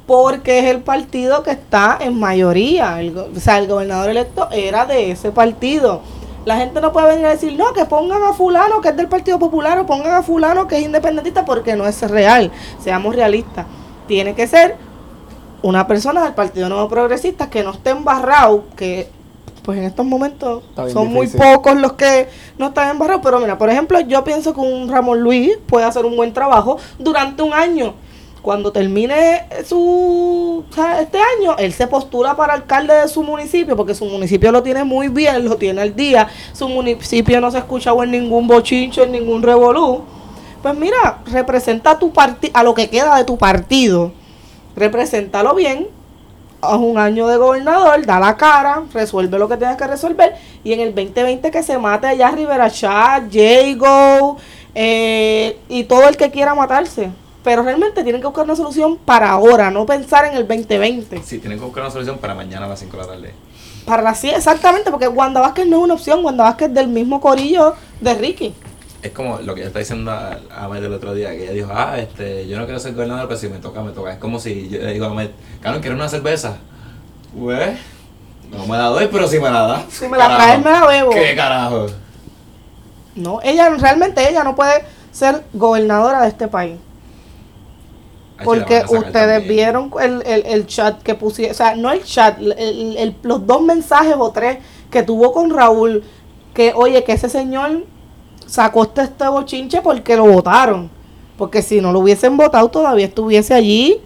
[0.07, 3.01] porque es el partido que está en mayoría.
[3.01, 6.01] El o sea, el gobernador electo era de ese partido.
[6.45, 9.09] La gente no puede venir a decir, no, que pongan a fulano que es del
[9.09, 12.51] Partido Popular o pongan a fulano que es independentista porque no es real.
[12.81, 13.65] Seamos realistas.
[14.07, 14.77] Tiene que ser
[15.63, 19.09] una persona del Partido Nuevo Progresista que no esté embarrado, que
[19.63, 21.09] pues en estos momentos son difícil.
[21.09, 24.91] muy pocos los que no están embarrados, pero mira, por ejemplo, yo pienso que un
[24.91, 27.95] Ramón Luis puede hacer un buen trabajo durante un año.
[28.43, 33.75] Cuando termine su o sea, este año, él se postula para alcalde de su municipio,
[33.75, 37.57] porque su municipio lo tiene muy bien, lo tiene al día, su municipio no se
[37.57, 40.03] ha escuchado en ningún bochincho, en ningún revolú.
[40.65, 44.13] Pues mira, representa a tu partido, a lo que queda de tu partido,
[44.75, 45.89] represéntalo bien,
[46.63, 50.73] haz un año de gobernador, da la cara, resuelve lo que tienes que resolver y
[50.73, 54.39] en el 2020 que se mate allá Rivera Chat, Jago
[54.75, 57.11] eh, y todo el que quiera matarse.
[57.43, 61.23] Pero realmente tienen que buscar una solución para ahora, no pensar en el 2020.
[61.25, 63.35] Sí, tienen que buscar una solución para mañana a las 5 de la tarde.
[63.85, 66.89] Para la sí, exactamente, porque Wanda Vázquez no es una opción, Wanda Vázquez es del
[66.89, 68.55] mismo corillo de Ricky.
[69.05, 71.53] Es como lo que ella está diciendo a, a Ahmed el otro día, que ella
[71.53, 74.13] dijo, ah, este, yo no quiero ser gobernador, pero si me toca, me toca.
[74.15, 76.57] Es como si yo le digo a Ahmed, Carlos, ¿quieres una cerveza?
[77.39, 77.77] Pues,
[78.51, 79.85] no me la doy, pero si me la da.
[79.91, 81.11] Si me la traes, me la bebo.
[81.11, 81.87] ¿Qué carajo?
[83.15, 86.77] No, ella realmente ella no puede ser gobernadora de este país.
[88.37, 89.49] Ay, Porque ustedes también.
[89.49, 93.63] vieron el, el, el chat que pusieron, o sea, no el chat, el- los dos
[93.63, 94.59] mensajes o tres
[94.91, 96.03] que tuvo con Raúl,
[96.53, 97.85] que oye, que ese señor
[98.47, 100.91] sacó este, este bochinche porque lo votaron.
[101.37, 104.01] Porque si no lo hubiesen votado, todavía estuviese allí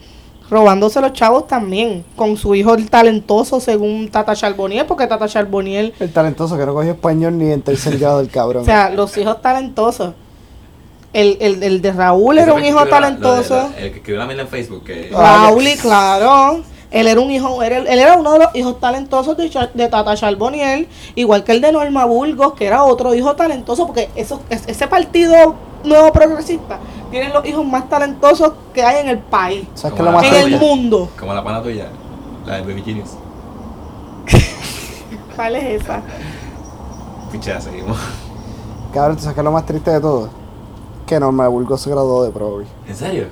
[0.50, 5.92] robándose los chavos también, con su hijo el talentoso, según Tata Charboniel, porque Tata Charboniel,
[6.00, 8.62] El talentoso que no cogió español ni en tercer grado del cabrón.
[8.62, 10.14] o sea, los hijos talentosos.
[11.12, 13.54] El, el, el de Raúl era un el hijo la- talentoso.
[13.56, 15.10] la- el que escribió la mierda en Facebook, que...
[15.14, 16.60] Ah, Raúl, y claro.
[16.90, 20.14] Él era un hijo, era- él era uno de los hijos talentosos de, de Tata
[20.16, 24.66] Charboniel, igual que el de Norma Burgos, que era otro hijo talentoso, porque eso, es-
[24.66, 26.78] ese partido nuevo progresista
[27.10, 30.30] tiene los hijos más talentosos que hay en el país, ¿Sabes es lo más en
[30.30, 30.56] tuya.
[30.56, 31.08] el mundo.
[31.18, 31.88] Como la pana tuya,
[32.46, 33.10] la de Baby Genius.
[35.36, 36.00] ¿Cuál es esa?
[37.32, 37.96] Pichea, seguimos.
[38.92, 40.30] Cabrón, ¿tú sabes qué es lo más triste de todo?
[41.06, 42.66] Que Norma Burgos se graduó de Provi.
[42.86, 43.26] ¿En serio?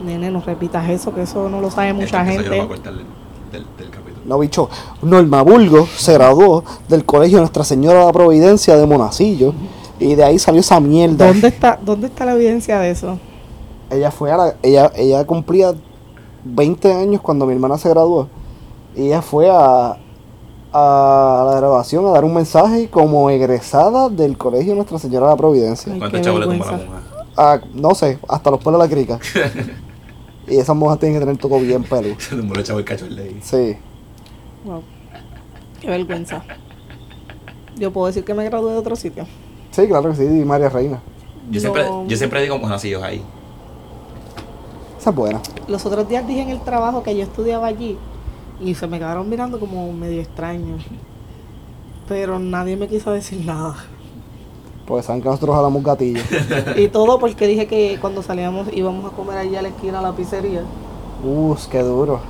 [0.00, 2.60] Nene, no repitas eso, que eso no lo sabe mucha gente.
[2.60, 3.04] acuerdo del,
[3.52, 4.16] del, del capítulo.
[4.26, 4.68] No, bicho.
[5.02, 5.44] Norma
[5.96, 9.54] se graduó del colegio Nuestra Señora de la Providencia de Monacillo.
[9.98, 11.28] Y de ahí salió esa mierda.
[11.28, 13.18] ¿Dónde está, ¿Dónde está la evidencia de eso?
[13.90, 14.54] Ella fue a la.
[14.62, 15.74] Ella, ella cumplía
[16.44, 18.28] 20 años cuando mi hermana se graduó.
[18.94, 19.96] Y ella fue a,
[20.72, 25.36] a la graduación a dar un mensaje como egresada del colegio Nuestra Señora de la
[25.36, 25.94] Providencia.
[25.96, 26.80] ¿Cuántos chavos le la monja?
[27.36, 29.18] Ah, no sé, hasta los pelos de la crica.
[30.46, 32.14] y esas monjas tienen que tener todo bien pelo.
[32.18, 33.38] Se tumbó el chavo el cacho el ley.
[33.42, 33.76] Sí.
[34.64, 34.82] Wow.
[35.80, 36.42] Qué vergüenza.
[37.76, 39.26] Yo puedo decir que me gradué de otro sitio.
[39.70, 41.00] Sí, claro que sí, y María Reina.
[41.50, 43.22] Yo, siempre, yo siempre digo monacillos ahí.
[44.98, 45.40] Esa es buena.
[45.68, 47.98] Los otros días dije en el trabajo que yo estudiaba allí
[48.60, 50.78] y se me quedaron mirando como medio extraño.
[52.08, 53.76] Pero nadie me quiso decir nada.
[54.86, 56.20] Porque saben que nosotros jalamos gatillo.
[56.76, 60.02] Y todo porque dije que cuando salíamos íbamos a comer allí a la esquina a
[60.02, 60.62] la pizzería.
[61.24, 62.20] Uh, qué duro.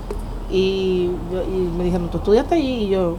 [0.50, 2.84] Y, yo, y me dijeron, ¿tú estudiaste allí?
[2.84, 3.16] Y yo,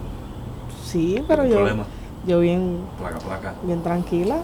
[0.86, 1.84] sí, pero yo, problema.
[2.26, 3.54] yo bien, Placa, placa.
[3.64, 4.38] bien tranquila.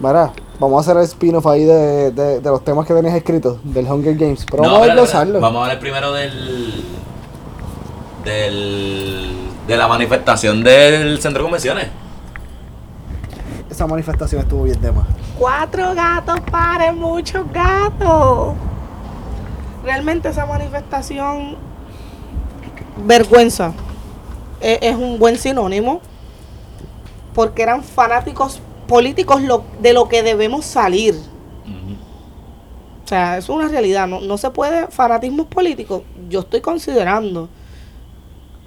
[0.00, 3.58] Mira, vamos a hacer el spin-off ahí de, de, de los temas que tenías escritos
[3.64, 4.46] del Hunger Games.
[4.50, 5.40] Pero No, vamos a desglosarlo.
[5.40, 6.84] Vamos a hablar primero del.
[8.24, 9.30] del.
[9.66, 11.86] De la manifestación del centro de convenciones.
[13.70, 15.06] Esa manifestación estuvo bien tema.
[15.38, 18.54] Cuatro gatos paren muchos gatos.
[19.84, 21.56] Realmente esa manifestación,
[23.04, 23.72] vergüenza,
[24.60, 26.00] e- es, un buen sinónimo,
[27.34, 31.14] porque eran fanáticos políticos lo- de lo que debemos salir.
[33.04, 37.50] O sea, es una realidad, no, no se puede, fanatismos políticos, yo estoy considerando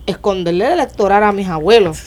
[0.08, 2.02] esconderle el electoral a mis abuelos.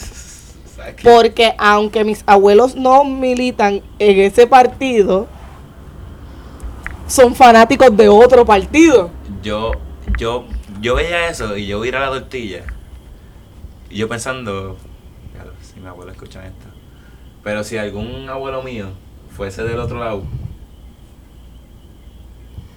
[1.04, 5.28] Porque aunque mis abuelos no militan en ese partido,
[7.06, 9.10] son fanáticos de otro partido.
[9.42, 9.72] Yo,
[10.18, 10.44] yo,
[10.80, 12.64] yo veía eso y yo vi a la tortilla.
[13.90, 14.76] Y yo pensando,
[15.62, 16.66] si mi abuelo escucha esto.
[17.42, 18.86] Pero si algún abuelo mío
[19.36, 20.22] fuese del otro lado,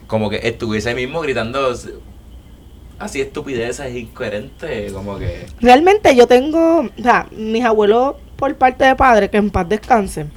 [0.08, 1.74] como que estuviese mismo gritando
[3.04, 5.46] así estupideces incoherentes, como que.
[5.62, 6.90] Realmente yo tengo,
[7.32, 10.32] mis abuelos por parte de padre, que en paz descansen,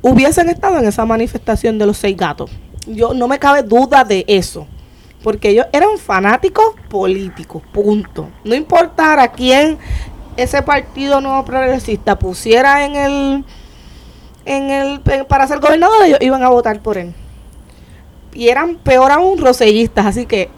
[0.00, 2.50] hubiesen estado en esa manifestación de los seis gatos.
[2.86, 4.66] Yo no me cabe duda de eso.
[5.22, 8.28] Porque ellos eran fanáticos políticos, punto.
[8.42, 9.78] No importara quién
[10.36, 13.44] ese partido nuevo progresista pusiera en el,
[14.44, 17.14] en el, para ser gobernador, ellos iban a votar por él.
[18.34, 20.50] Y eran peor aún rosellistas, así que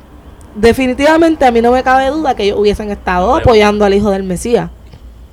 [0.54, 3.42] definitivamente a mí no me cabe duda que ellos hubiesen estado Bueno.
[3.42, 4.70] apoyando al hijo del Mesías.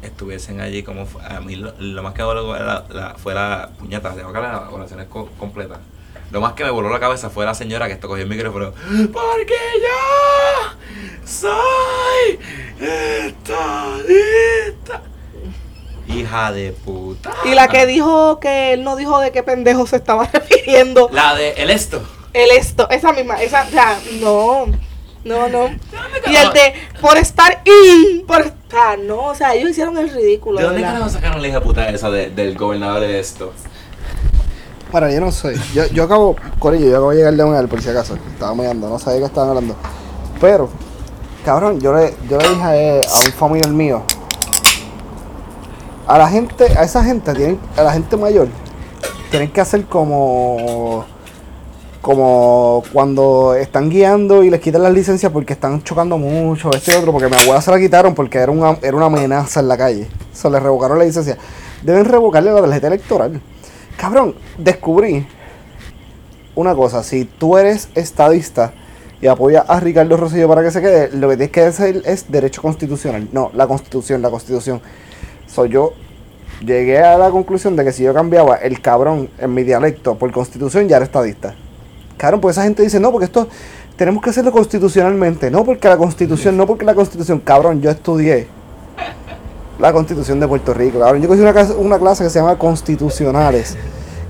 [0.01, 3.69] estuviesen allí como a mí lo, lo más que voló fue la, la- fue la
[3.77, 5.77] puñeta, tengo que hablar de las oraciones co- completas.
[6.31, 8.71] Lo más que me voló la cabeza fue la señora que esto cogió el micrófono.
[9.12, 12.39] Porque yo soy
[13.81, 15.02] estadista.
[16.08, 17.31] Hija de puta.
[17.46, 21.10] Y la que dijo que él no dijo de qué pendejo se estaba refiriendo.
[21.12, 22.02] La de el esto.
[22.33, 24.65] El esto, esa misma, esa, o sea, no,
[25.24, 25.67] no, no.
[26.28, 30.60] Y el de, por estar in, por estar, no, o sea, ellos hicieron el ridículo.
[30.60, 33.54] ¿De dónde carajo sacaron la hija puta esa de- del gobernador de esto?
[34.92, 35.56] Bueno, yo no sé.
[35.74, 38.15] Yo, yo acabo, Corillo, yo acabo de llegar de un por si acaso.
[38.34, 39.76] Estaba mirando, no sabía que estaban hablando.
[40.42, 40.69] Pero,
[41.46, 44.04] cabrón, yo le, yo le dije a, él- a un familiar mío.
[46.08, 48.48] a la gente, a esa gente, tienen, a la gente mayor,
[49.30, 51.06] tienen que hacer como
[52.02, 56.95] como cuando están guiando y les quitan las licencias porque están chocando mucho, este y
[56.95, 59.77] otro, porque mi abuela se la quitaron porque era una, era una amenaza en la
[59.77, 60.08] calle.
[60.33, 61.37] Se le revocaron la licencia.
[61.83, 63.41] Deben revocarle la tarjeta electoral.
[63.97, 65.27] Cabrón, descubrí
[66.56, 68.73] una cosa, si tú eres estadista
[69.21, 72.31] y apoyas a Ricardo Rosselló para que se quede, lo que tienes que hacer es
[72.31, 73.29] derecho constitucional.
[73.31, 74.81] No, la constitución, la constitución.
[75.45, 75.93] Soy yo
[76.65, 80.31] llegué a la conclusión de que si yo cambiaba el cabrón en mi dialecto por
[80.31, 81.56] constitución ya era estadista.
[82.22, 83.48] Cabrón, pues esa gente dice, no, porque esto
[83.96, 85.50] tenemos que hacerlo constitucionalmente.
[85.50, 87.40] No porque la constitución, no porque la constitución.
[87.40, 88.46] Cabrón, yo estudié
[89.80, 91.00] la constitución de Puerto Rico.
[91.00, 93.76] Cabrón, yo cogí una clase, una clase que se llama constitucionales.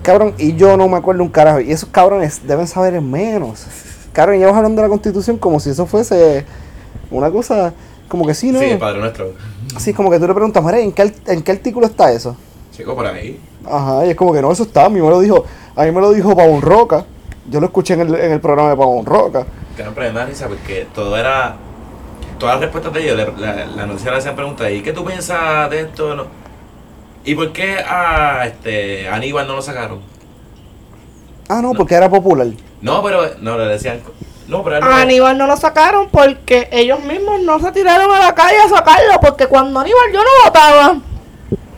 [0.04, 1.60] Cabrón, y yo no me acuerdo un carajo.
[1.60, 3.66] Y esos cabrones deben saber menos.
[4.14, 6.46] Cabrón, y ellos hablando de la constitución como si eso fuese
[7.10, 7.74] una cosa,
[8.08, 8.60] como que sí, ¿no?
[8.60, 9.34] Sí, el Padre Nuestro.
[9.76, 12.38] Así como que tú le preguntas, María, ¿en qué, ¿en qué artículo está eso?
[12.72, 13.38] Chico, por ahí.
[13.70, 15.44] Ajá, y es como que no, eso está, a mí me lo dijo,
[15.76, 17.06] a mí me lo dijo Pavón Roca.
[17.50, 19.46] Yo lo escuché en el, en el programa de Pavón Roca.
[19.76, 21.56] Que no da risa porque todo era.
[22.38, 24.72] Todas las respuestas de ellos, la, la noticia le hacían preguntas.
[24.72, 26.16] ¿Y qué tú piensas de esto?
[26.16, 26.26] No?
[27.24, 30.00] ¿Y por qué a este, a Aníbal no lo sacaron?
[31.48, 32.48] Ah, no, porque era popular.
[32.82, 33.22] No, pero.
[33.42, 34.02] No, le decían.
[34.48, 38.20] No, pero no- A Aníbal no lo sacaron porque ellos mismos no se tiraron a
[38.20, 40.96] la calle a sacarlo, porque cuando Aníbal yo no votaba.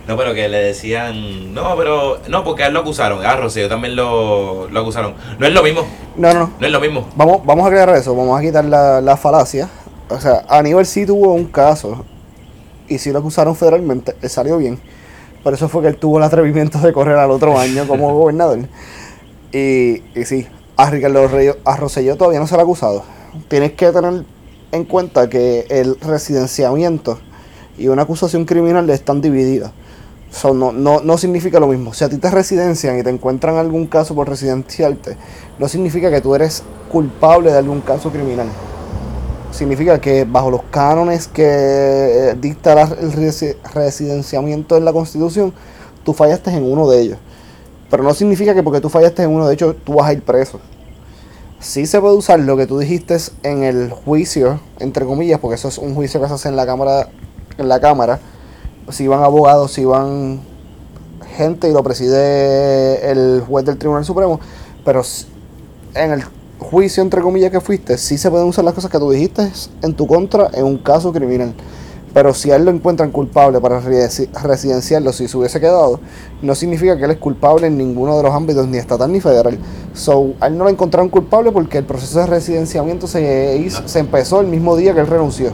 [0.08, 1.54] No, pero que le decían.
[1.54, 2.18] No, pero.
[2.28, 3.26] No, porque a él lo acusaron.
[3.26, 5.14] A Rocío también lo, lo acusaron.
[5.40, 5.82] No es lo mismo.
[6.18, 6.52] No, no, no.
[6.60, 7.08] No es lo mismo.
[7.16, 9.70] Vamos, vamos a aclarar eso, vamos a quitar la, la falacia.
[10.10, 12.04] O sea, Aníbal sí tuvo un caso
[12.90, 14.78] y sí lo acusaron federalmente, él salió bien.
[15.42, 18.60] Por eso fue que él tuvo el atrevimiento de correr al otro año como gobernador.
[19.52, 20.48] Y, y sí,
[20.78, 23.04] a Ricardo Rey- a Rosselló todavía no se le ha acusado.
[23.48, 24.24] Tienes que tener
[24.72, 27.20] en cuenta que el residenciamiento
[27.78, 29.72] y una acusación criminal están divididas.
[30.54, 31.94] No, no, no significa lo mismo.
[31.94, 35.16] Si a ti te residencian y te encuentran algún caso por residenciarte,
[35.60, 38.48] no significa que tú eres culpable de algún caso criminal.
[39.52, 45.54] Significa que bajo los cánones que eh, dicta el resi- residenciamiento en la Constitución,
[46.04, 47.18] tú fallaste en uno de ellos.
[47.92, 50.24] Pero no significa que porque tú fallaste en uno de ellos, tú vas a ir
[50.24, 50.60] preso.
[51.60, 55.68] Sí se puede usar lo que tú dijiste en el juicio, entre comillas, porque eso
[55.70, 57.08] es un juicio que se hace en la cámara,
[57.58, 58.20] en la cámara.
[58.90, 60.42] Si van abogados, si van
[61.38, 64.40] gente y lo preside el juez del Tribunal Supremo,
[64.86, 65.02] pero
[65.96, 66.24] en el
[66.60, 69.50] juicio, entre comillas, que fuiste, sí se pueden usar las cosas que tú dijiste
[69.82, 71.54] en tu contra en un caso criminal.
[72.14, 76.00] Pero si a él lo encuentran culpable para resi- residenciarlo, si se hubiese quedado,
[76.44, 79.58] no significa que él es culpable en ninguno de los ámbitos, ni estatal ni federal.
[79.96, 83.98] So, a él no lo encontraron culpable porque el proceso de residenciamiento se, hizo- se
[83.98, 85.52] empezó el mismo día que él renunció.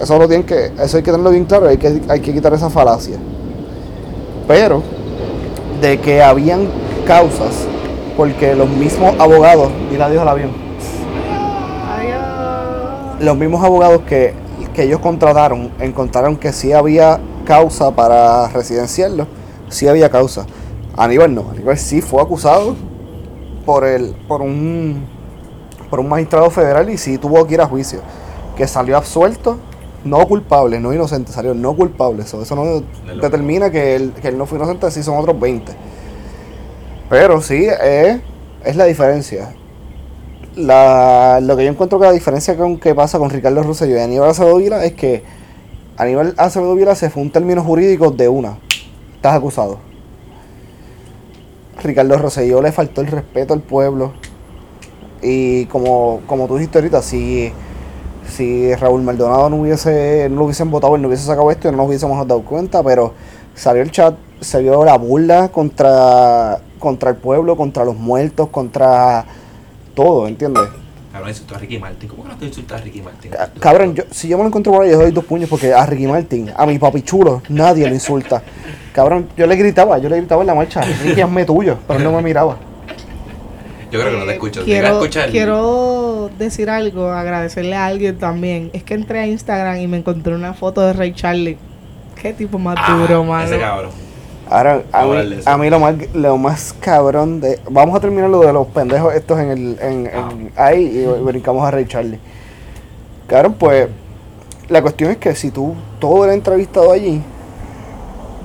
[0.00, 2.52] Eso, lo tienen que, eso hay que tenerlo bien claro, hay que, hay que quitar
[2.52, 3.16] esa falacia.
[4.46, 4.82] Pero,
[5.80, 6.68] de que habían
[7.06, 7.66] causas,
[8.16, 10.50] porque los mismos abogados, dile adiós al avión,
[11.98, 13.20] Adiós.
[13.20, 14.34] los mismos abogados que,
[14.74, 19.26] que ellos contrataron encontraron que sí había causa para residenciarlo,
[19.68, 20.46] sí había causa.
[20.96, 22.74] Aníbal no, Aníbal sí fue acusado
[23.64, 25.16] por el, por un
[25.88, 28.00] por un magistrado federal y sí tuvo que ir a juicio.
[28.56, 29.58] Que salió absuelto,
[30.06, 32.22] no culpable, no inocente, salió no culpable.
[32.22, 32.82] Eso, eso no
[33.20, 35.72] determina que él, que él no fue inocente, sí son otros 20.
[37.08, 38.20] Pero sí, eh,
[38.64, 39.54] es la diferencia.
[40.56, 44.00] La, lo que yo encuentro que la diferencia con que pasa con Ricardo Rosselló y
[44.00, 45.22] Aníbal Acevedo Vila es que
[45.98, 48.58] Aníbal Acevedo Vila se fue un término jurídico de una.
[49.14, 49.78] Estás acusado.
[51.82, 54.12] Ricardo Rosselló le faltó el respeto al pueblo.
[55.22, 57.52] Y como, como tú dijiste ahorita, si,
[58.28, 61.70] si Raúl Maldonado no hubiese, no lo hubiesen votado, él no hubiese sacado esto y
[61.70, 63.14] no nos hubiésemos dado cuenta, pero
[63.54, 69.24] salió el chat, se vio la burla contra, contra el pueblo, contra los muertos, contra
[69.94, 70.64] todo, ¿entiendes?
[71.12, 72.08] Cabrón, insultó a Ricky Martin.
[72.10, 73.30] ¿Cómo que no te insultas a Ricky Martin?
[73.30, 75.72] Ca- Cabrón, yo, si yo me lo encuentro por ahí, yo doy dos puños porque
[75.72, 78.42] a Ricky Martin, a mi papi chulo, nadie lo insulta.
[78.92, 82.04] Cabrón, yo le gritaba, yo le gritaba en la marcha, Ricky, hazme tuyo, pero él
[82.04, 82.56] no me miraba.
[83.90, 84.60] Yo creo que no te escucho.
[84.60, 85.30] Iba a Quiero, escuchar.
[85.30, 88.70] quiero decir algo, agradecerle a alguien también.
[88.72, 91.56] Es que entré a Instagram y me encontré una foto de Ray Charlie.
[92.20, 93.44] Qué tipo más Ah, duro, mano.
[93.46, 93.90] Ese cabrón.
[94.48, 97.58] Ahora, a mí, a mí lo más, lo más cabrón de...
[97.68, 99.76] Vamos a terminar lo de los pendejos estos en el...
[99.80, 102.18] En, en- ahí y brincamos a Ray Charlie.
[103.26, 103.88] Cabrón, pues...
[104.68, 107.20] La cuestión es que si tú, todo el entrevistado allí,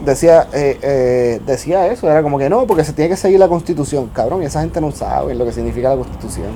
[0.05, 3.47] decía eh, eh, decía eso, era como que no, porque se tiene que seguir la
[3.47, 4.09] constitución.
[4.13, 6.49] Cabrón, y esa gente no sabe lo que significa la constitución.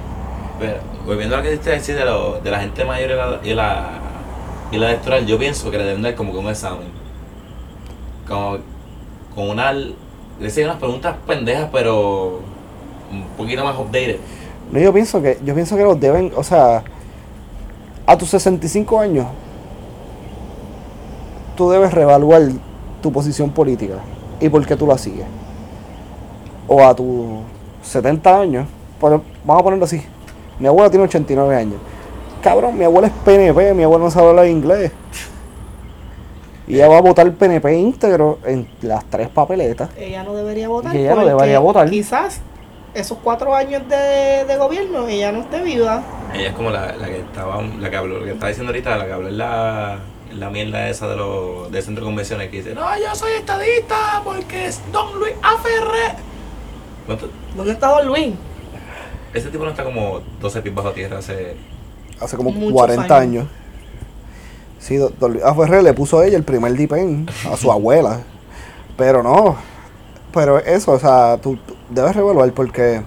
[0.59, 3.39] Pero, volviendo a lo que dijiste decir de, lo, de la gente mayor y la,
[3.43, 3.89] y la,
[4.71, 6.87] y la electoral, yo pienso que le deben dar como que un examen.
[8.27, 8.57] como
[9.33, 9.71] con una.
[9.71, 12.41] Le hacía unas preguntas pendejas, pero
[13.11, 14.17] un poquito más updated.
[14.71, 16.83] No, yo pienso que, yo pienso que los deben, o sea,
[18.05, 19.27] a tus 65 años,
[21.55, 22.41] tú debes reevaluar
[23.05, 23.99] tu posición política
[24.39, 25.27] y por qué tú la sigues.
[26.67, 27.37] O a tus
[27.83, 28.67] 70 años,
[28.99, 30.03] pero vamos a ponerlo así.
[30.57, 31.75] Mi abuela tiene 89 años.
[32.41, 34.91] Cabrón, mi abuela es PNP, mi abuela no sabe hablar inglés.
[36.67, 39.89] Y ella va a votar PNP íntegro en las tres papeletas.
[39.95, 40.95] Ella no debería votar.
[40.95, 41.87] Y ella no debería votar.
[41.87, 42.41] Quizás
[42.95, 46.01] esos cuatro años de, de gobierno ella no esté viva.
[46.33, 48.97] Ella es como la, la que estaba, la que habló, lo que estaba diciendo ahorita,
[48.97, 49.99] la que habló en la,
[50.37, 54.21] la mierda esa de los del centro de convenciones que dice, no, yo soy estadista
[54.23, 56.15] porque es Don Luis Aferré.
[57.05, 57.29] ¿Cuánto?
[57.55, 58.33] ¿Dónde está Don Luis?
[59.33, 61.55] Ese tipo no está como 12 pies bajo tierra hace.
[62.21, 63.21] Hace como Muchos 40 años.
[63.21, 63.47] años.
[64.79, 68.21] Sí, do- don Luis Ferrer le puso a ella el primer dipen a su abuela.
[68.97, 69.55] Pero no.
[70.33, 73.01] Pero eso, o sea, tú, tú debes revaluar porque.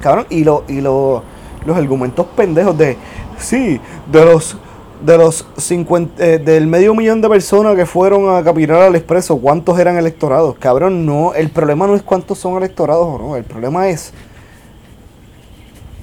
[0.00, 1.22] Cabrón, y, lo, y lo,
[1.64, 2.96] los argumentos pendejos de.
[3.38, 3.80] Sí,
[4.10, 4.56] de los.
[5.04, 9.36] De los 50, eh, del medio millón de personas que fueron a capinar al expreso,
[9.36, 10.56] ¿cuántos eran electorados?
[10.58, 14.12] Cabrón, no, el problema no es cuántos son electorados o no, el problema es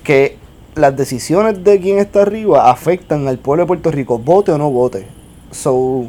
[0.04, 0.38] que
[0.76, 4.70] las decisiones de quien está arriba afectan al pueblo de Puerto Rico, vote o no
[4.70, 5.08] vote.
[5.52, 6.08] So,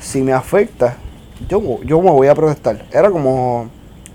[0.00, 0.96] si me afecta,
[1.48, 2.84] yo, yo me voy a protestar.
[2.92, 3.68] Era como,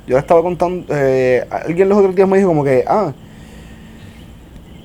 [0.07, 3.13] yo estaba contando, eh, alguien los otros días me dijo como que, ah,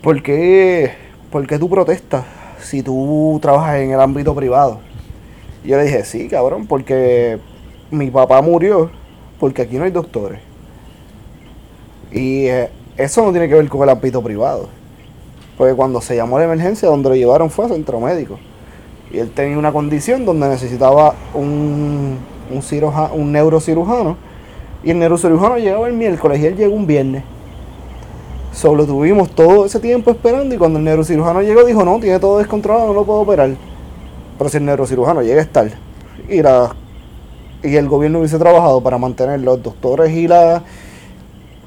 [0.03, 0.93] ¿por qué,
[1.33, 4.81] por qué tú protestas si tú trabajas en el ámbito privado?
[5.65, 7.39] Yo le dije, sí, cabrón, porque
[7.91, 8.91] mi papá murió
[9.39, 10.41] porque aquí no hay doctores.
[12.11, 14.69] Y eh, eso no tiene que ver con el ámbito privado.
[15.57, 18.39] Porque cuando se llamó la emergencia, donde lo llevaron fue a centro médico.
[19.13, 22.19] Y él tenía una condición donde necesitaba un,
[22.51, 24.17] un neurocirujano.
[24.85, 27.25] Y el neurocirujano llegaba el miércoles y él llegó un viernes.
[28.53, 32.39] Solo tuvimos todo ese tiempo esperando y cuando el neurocirujano llegó dijo, no, tiene todo
[32.39, 33.51] descontrolado, no lo puedo operar.
[34.37, 35.71] Pero si el neurocirujano llega a estar
[36.29, 36.75] y, la,
[37.63, 40.63] y el gobierno hubiese trabajado para mantener los doctores y la,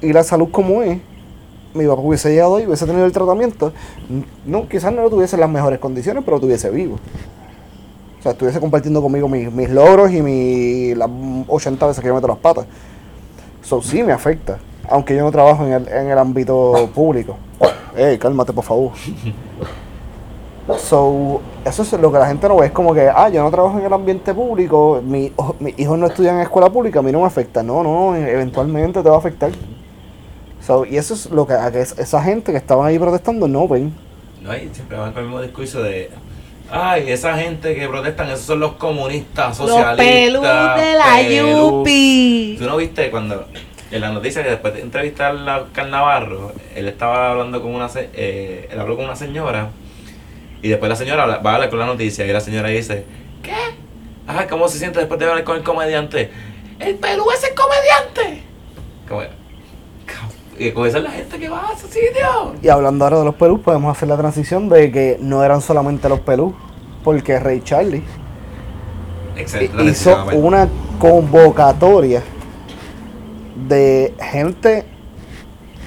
[0.00, 0.98] y la salud como es,
[1.74, 3.72] mi papá hubiese llegado y hubiese tenido el tratamiento.
[4.44, 6.96] No, quizás no lo tuviese en las mejores condiciones, pero lo tuviese vivo.
[8.18, 11.08] O sea, estuviese compartiendo conmigo mis, mis logros y mi, las
[11.48, 12.66] 80 veces que yo meto las patas.
[13.62, 14.58] Eso sí me afecta,
[14.88, 17.36] aunque yo no trabajo en el, en el ámbito público.
[17.96, 18.92] Ey, cálmate, por favor.
[20.78, 22.66] So, eso es lo que la gente no ve.
[22.66, 25.98] Es como que, ah, yo no trabajo en el ambiente público, mi, ojo- mis hijos
[25.98, 27.62] no estudian en escuela pública, a mí no me afecta.
[27.62, 29.50] No, no, eventualmente te va a afectar.
[30.64, 33.48] So, y eso es lo que, a que es- esa gente que estaban ahí protestando
[33.48, 33.92] no ven.
[34.40, 36.10] No, y siempre van con el mismo discurso de.
[36.70, 39.96] Ay, esa gente que protestan, esos son los comunistas, Los socialistas.
[40.06, 41.70] pelus de la pelus.
[41.70, 42.56] Yupi.
[42.58, 43.44] ¿Tú no viste cuando
[43.92, 47.88] en la noticia que después de entrevistar a Carl Navarro, él estaba hablando con una
[47.94, 49.70] eh, él habló con una señora
[50.62, 53.04] y después la señora va a hablar con la noticia y la señora dice,
[53.42, 53.52] ¿qué?
[54.26, 56.30] Ajá, ¿cómo se siente después de hablar con el comediante?
[56.78, 58.42] El pelú es el comediante.
[59.08, 59.22] Como,
[60.58, 62.54] y con esa es la gente que va a ese sitio.
[62.62, 66.08] Y hablando ahora de los pelús, podemos hacer la transición de que no eran solamente
[66.08, 66.54] los pelús,
[67.02, 68.04] porque Ray Charlie
[69.36, 69.84] Excelente.
[69.84, 70.68] hizo una
[70.98, 72.22] convocatoria
[73.54, 74.84] de gente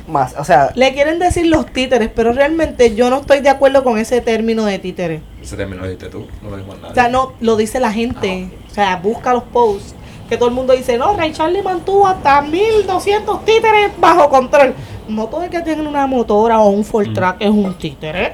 [0.08, 3.84] más, o sea, Le quieren decir los títeres, pero realmente yo no estoy de acuerdo
[3.84, 5.22] con ese término de títeres.
[5.42, 6.92] Ese término lo dijiste tú, no lo dijo nadie.
[6.92, 8.50] O sea, no, lo dice la gente.
[8.70, 9.96] O sea, busca los posts.
[10.30, 14.74] Que todo el mundo dice, no, Ray Charlie mantuvo hasta 1200 títeres bajo control.
[15.08, 17.14] No todo el que tiene una motora o un Ford Mm.
[17.14, 18.34] Track es un títere.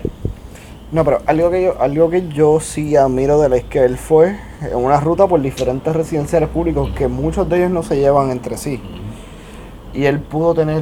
[0.91, 3.97] no, pero algo que yo, algo que yo sí admiro de él es que él
[3.97, 8.29] fue en una ruta por diferentes residenciales públicos que muchos de ellos no se llevan
[8.31, 8.81] entre sí.
[9.93, 10.77] Y él pudo tener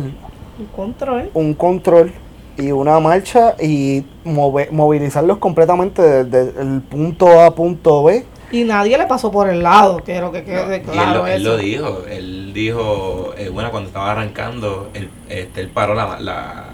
[0.60, 1.30] Un control.
[1.34, 2.12] un control
[2.57, 8.26] y una marcha y move- movilizarlos completamente desde el punto A a punto B.
[8.51, 11.28] Y nadie le pasó por el lado, quiero que quede No, y él, claro lo,
[11.28, 11.51] él eso.
[11.51, 16.66] lo dijo, él dijo, eh, bueno, cuando estaba arrancando, él, este, él paró la, la,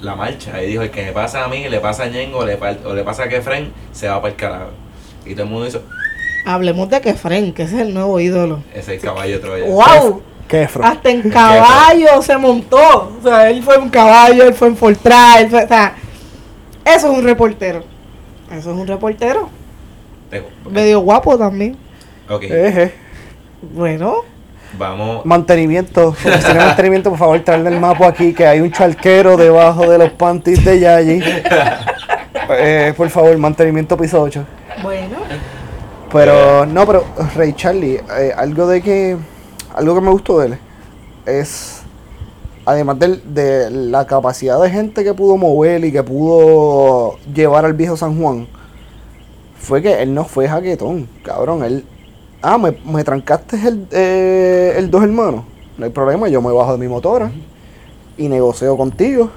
[0.00, 2.46] la marcha y dijo, el que me pasa a mí, le pasa a Ñengo o
[2.46, 4.70] le, pa- o le pasa a Kefren, se va para el carajo.
[5.26, 5.82] Y todo el mundo hizo,
[6.46, 8.60] Hablemos de Kefren, que es el nuevo ídolo.
[8.72, 9.64] ese es el caballo troya.
[9.66, 10.22] ¡Wow!
[10.84, 12.76] Hasta en caballo se montó.
[13.18, 15.94] O sea, él fue en caballo, él fue en Fortran, él fue- o sea,
[16.84, 17.82] eso es un reportero.
[18.50, 19.48] Eso es un reportero.
[20.30, 21.76] Tengo- Medio guapo también.
[22.28, 22.94] Ok, Eje.
[23.62, 24.16] Bueno,
[24.78, 25.24] vamos.
[25.24, 29.88] Mantenimiento, oficina de mantenimiento, por favor, traerle el mapa aquí, que hay un charquero debajo
[29.90, 31.22] de los panties de Yayi.
[32.50, 34.44] Eh, por favor, mantenimiento piso 8.
[34.82, 35.16] bueno.
[36.12, 39.16] Pero, no, pero Ray Charlie, eh, algo de que,
[39.74, 40.58] algo que me gustó de él
[41.26, 41.82] es,
[42.64, 47.72] además del- de, la capacidad de gente que pudo mover y que pudo llevar al
[47.74, 48.46] viejo San Juan,
[49.58, 51.84] fue que él no fue jaquetón, cabrón, él,
[52.42, 55.44] ah, me, me trancaste el, eh, el dos hermanos,
[55.78, 57.30] no hay problema, yo me bajo de mi motora
[58.16, 59.30] y negocio contigo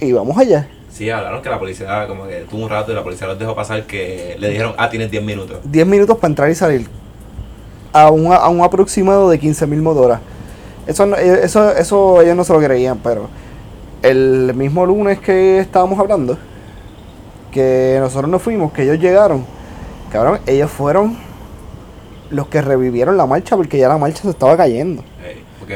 [0.00, 0.68] y vamos allá.
[0.90, 3.54] Sí, hablaron que la policía, como que tuvo un rato y la policía los dejó
[3.54, 5.58] pasar que le dijeron, ah, tienes 10 minutos.
[5.64, 6.86] 10 minutos para entrar y salir.
[7.92, 10.20] A un, a un aproximado de 15 mil motoras.
[10.86, 13.28] Eso, no- eh, eso, eso ellos no se lo creían, pero
[14.02, 16.36] el mismo lunes que estábamos hablando,
[17.52, 19.44] que nosotros nos fuimos, que ellos llegaron,
[20.10, 21.16] cabrón, ellos fueron
[22.30, 25.02] los que revivieron la marcha porque ya la marcha se estaba cayendo.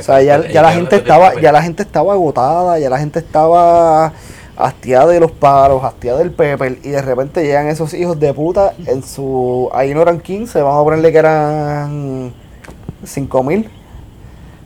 [0.01, 3.19] O sea, ya, ya la gente estaba, ya la gente estaba agotada, ya la gente
[3.19, 4.13] estaba
[4.57, 8.73] hastiada de los paros, hastiada del Pepper, y de repente llegan esos hijos de puta
[8.87, 9.69] en su.
[9.73, 12.33] Ahí no eran 15, vamos a ponerle que eran
[13.05, 13.69] 5 mil.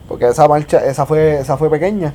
[0.07, 2.13] Porque esa marcha, esa fue, esa fue pequeña.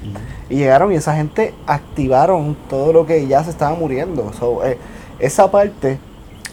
[0.51, 4.33] Y llegaron y esa gente activaron todo lo que ya se estaba muriendo.
[4.39, 4.77] So, eh,
[5.19, 5.99] esa parte.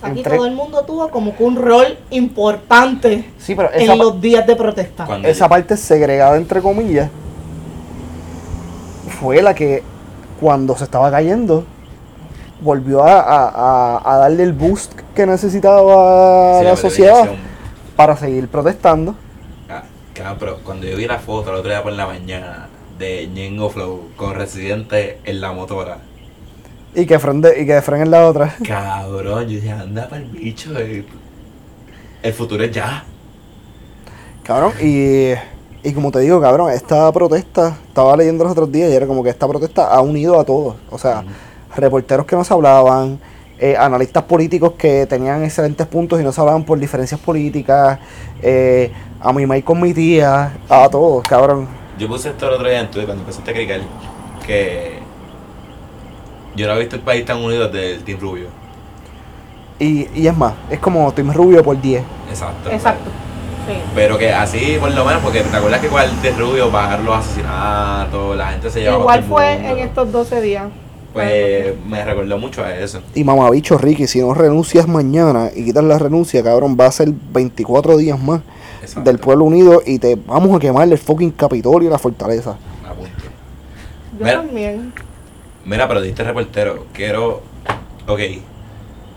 [0.01, 3.95] Aquí entre- todo el mundo tuvo como que un rol importante sí, pero en pa-
[3.95, 5.05] los días de protesta.
[5.24, 7.09] Esa parte segregada entre comillas
[9.19, 9.84] fue la que
[10.40, 11.64] cuando se estaba cayendo
[12.62, 13.50] volvió a, a-
[13.98, 17.30] a- a darle el boost que necesitaba Sí, la la sociedad
[17.96, 19.16] para seguir protestando.
[19.70, 22.68] Ah, cabrón, pero cuando yo vi la foto el otro día por la mañana
[22.98, 25.98] de Ñengo Flow con Residente en la motora,
[26.96, 28.56] Y que Fren, de- y que Fren en la otra.
[28.68, 31.04] cabrón, yo dije, anda para el bicho, eh.
[32.22, 33.04] el futuro es ya.
[34.44, 35.34] Cabrón, y,
[35.84, 39.22] y como te digo, cabrón, esta protesta, estaba leyendo los otros días y era como
[39.22, 40.76] que esta protesta ha unido a todos.
[40.90, 41.24] O sea,
[41.76, 43.20] reporteros que no se hablaban,
[43.60, 48.00] eh, analistas políticos que tenían excelentes puntos y no se hablaban por diferencias políticas,
[48.42, 51.68] eh, a mi maíz con mi tía, a todos, cabrón.
[52.00, 53.82] Yo puse esto el otro día en Twitter cuando empezaste a criticar
[54.46, 55.00] que
[56.56, 58.48] yo no he visto el país tan unido desde el Team Rubio.
[59.80, 62.04] Y, y es más, es como Tim Rubio por 10.
[62.30, 62.72] Exacto.
[62.72, 63.10] Exacto.
[63.68, 63.74] Sí.
[63.95, 67.16] Pero que así, por lo menos, porque te acuerdas que el Team Rubio bajar los
[67.16, 69.70] asesinatos, la gente se llevaba Igual el fue mundo.
[69.70, 70.66] en estos 12 días.
[71.14, 73.01] Pues me recordó mucho a eso.
[73.14, 77.09] Y mamabicho Ricky, si no renuncias mañana y quitas la renuncia, cabrón, va a ser
[77.32, 78.41] 24 días más
[78.82, 79.09] Exacto.
[79.09, 82.57] del pueblo unido y te vamos a quemar el fucking Capitolio y la fortaleza.
[84.18, 84.38] Yo Mira.
[84.38, 84.93] también.
[85.66, 86.86] Mira, pero diste reportero.
[86.93, 87.41] Quiero.
[88.07, 88.20] Ok.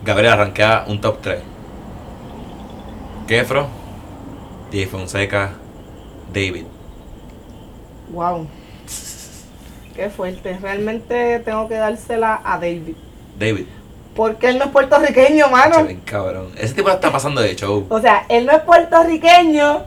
[0.05, 1.39] Gabriel arranquea un top 3.
[3.27, 3.67] Kefro,
[4.71, 5.53] DJ Fonseca,
[6.33, 6.65] David.
[8.11, 8.47] Wow.
[9.95, 10.59] Qué fuerte.
[10.61, 12.95] Realmente tengo que dársela a David.
[13.39, 13.67] David.
[14.15, 15.85] Porque él no es puertorriqueño, mano.
[15.85, 16.53] Ven, cabrón.
[16.57, 17.87] Ese tipo está pasando de show.
[17.89, 19.85] O sea, él no es puertorriqueño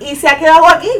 [0.00, 0.90] y se ha quedado aquí.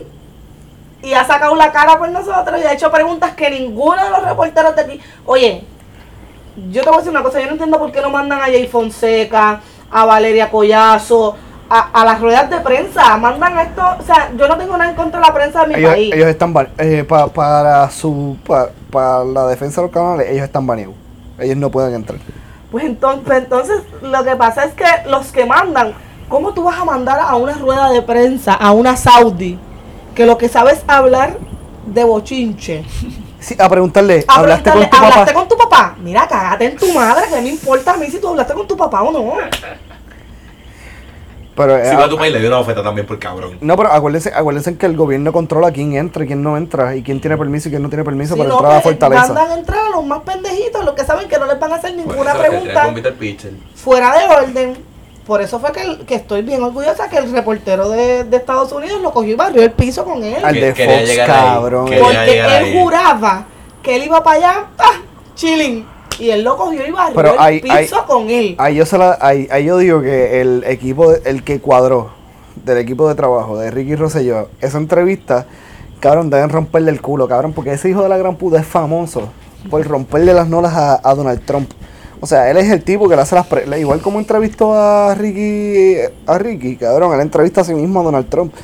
[1.03, 4.25] Y ha sacado la cara por nosotros y ha hecho preguntas que ninguno de los
[4.25, 5.01] reporteros de aquí.
[5.27, 5.65] Oye,
[6.71, 8.45] yo te voy a decir una cosa, yo no entiendo por qué no mandan a
[8.45, 9.61] Jay Fonseca,
[9.91, 11.37] a Valeria Collazo,
[11.71, 13.17] a, a las ruedas de prensa.
[13.17, 15.75] Mandan esto, o sea, yo no tengo nada en contra de la prensa de mi
[15.75, 16.15] Ellos, país.
[16.15, 20.67] ellos están eh, pa- para su pa- para la defensa de los canales, ellos están
[20.67, 20.95] baneados.
[21.39, 22.19] Ellos no pueden entrar.
[22.71, 25.95] Pues entonces, entonces lo que pasa es que los que mandan,
[26.29, 29.59] ¿cómo tú vas a mandar a una rueda de prensa, a una Saudi,
[30.15, 31.37] que lo que sabe es hablar
[31.87, 32.85] de bochinche?
[33.41, 35.35] Sí, a preguntarle, A ¿hablaste con preguntarle, tu ¿Hablaste papá?
[35.35, 35.95] con tu papá?
[36.03, 38.77] Mira, cagate en tu madre, que me importa a mí si tú hablaste con tu
[38.77, 39.35] papá o no.
[41.57, 43.59] Pero, eh, Si va a tu país, le dio una oferta también por cabrón.
[43.61, 47.03] no, pero acuérdense, acuérdense que el gobierno controla quién entra y quién no entra, y
[47.03, 49.27] quién tiene permiso y quién no tiene permiso para no, entrar a la pues, fortaleza.
[49.29, 51.77] mandan a entrar a los más pendejitos, los que saben que no les van a
[51.77, 52.93] hacer ninguna pregunta
[53.75, 54.95] fuera de orden.
[55.27, 58.71] Por eso fue que, el- que estoy bien orgullosa que el reportero de, de Estados
[58.73, 60.37] Unidos lo cogió y barrió el piso con él.
[60.45, 61.87] Al de Fox, cabrón.
[61.87, 62.79] Porque él ahí.
[62.79, 63.45] juraba
[63.83, 64.93] que él iba para allá, ah,
[65.35, 65.87] chilling.
[66.19, 68.55] Y él lo cogió y barrió Pero el hay- piso hay- con él.
[68.59, 72.11] Ahí yo, se la- ahí- ahí yo digo que el equipo, de- el que cuadró
[72.65, 75.47] del equipo de trabajo de Ricky Rosselló, esa entrevista,
[76.01, 79.29] cabrón, deben romperle el culo, cabrón, porque ese hijo de la gran puta es famoso
[79.71, 81.71] por romperle las nolas a, a Donald Trump.
[82.21, 83.47] O sea, él es el tipo que le hace las...
[83.79, 85.97] igual como entrevistó a Ricky,
[86.27, 88.55] a Ricky, cabrón, él entrevista a sí mismo a Donald Trump.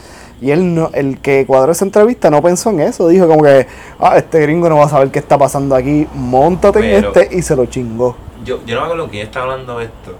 [0.41, 3.66] Y él no, el que cuadró esa entrevista no pensó en eso, dijo como que,
[3.99, 7.43] ah, este gringo no va a saber qué está pasando aquí, montate en este y
[7.43, 8.16] se lo chingó.
[8.43, 10.16] Yo, yo no me acuerdo quién estaba hablando de esto.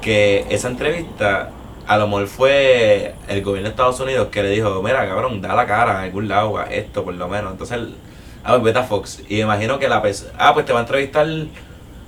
[0.00, 1.50] Que esa entrevista,
[1.86, 5.54] a lo mejor fue el gobierno de Estados Unidos que le dijo: Mira, cabrón, da
[5.54, 7.52] la cara a algún lado, a esto por lo menos.
[7.52, 7.94] Entonces, él,
[8.42, 9.22] ah, pues vete a Fox.
[9.28, 11.26] Y me imagino que la persona, ah, pues te va a entrevistar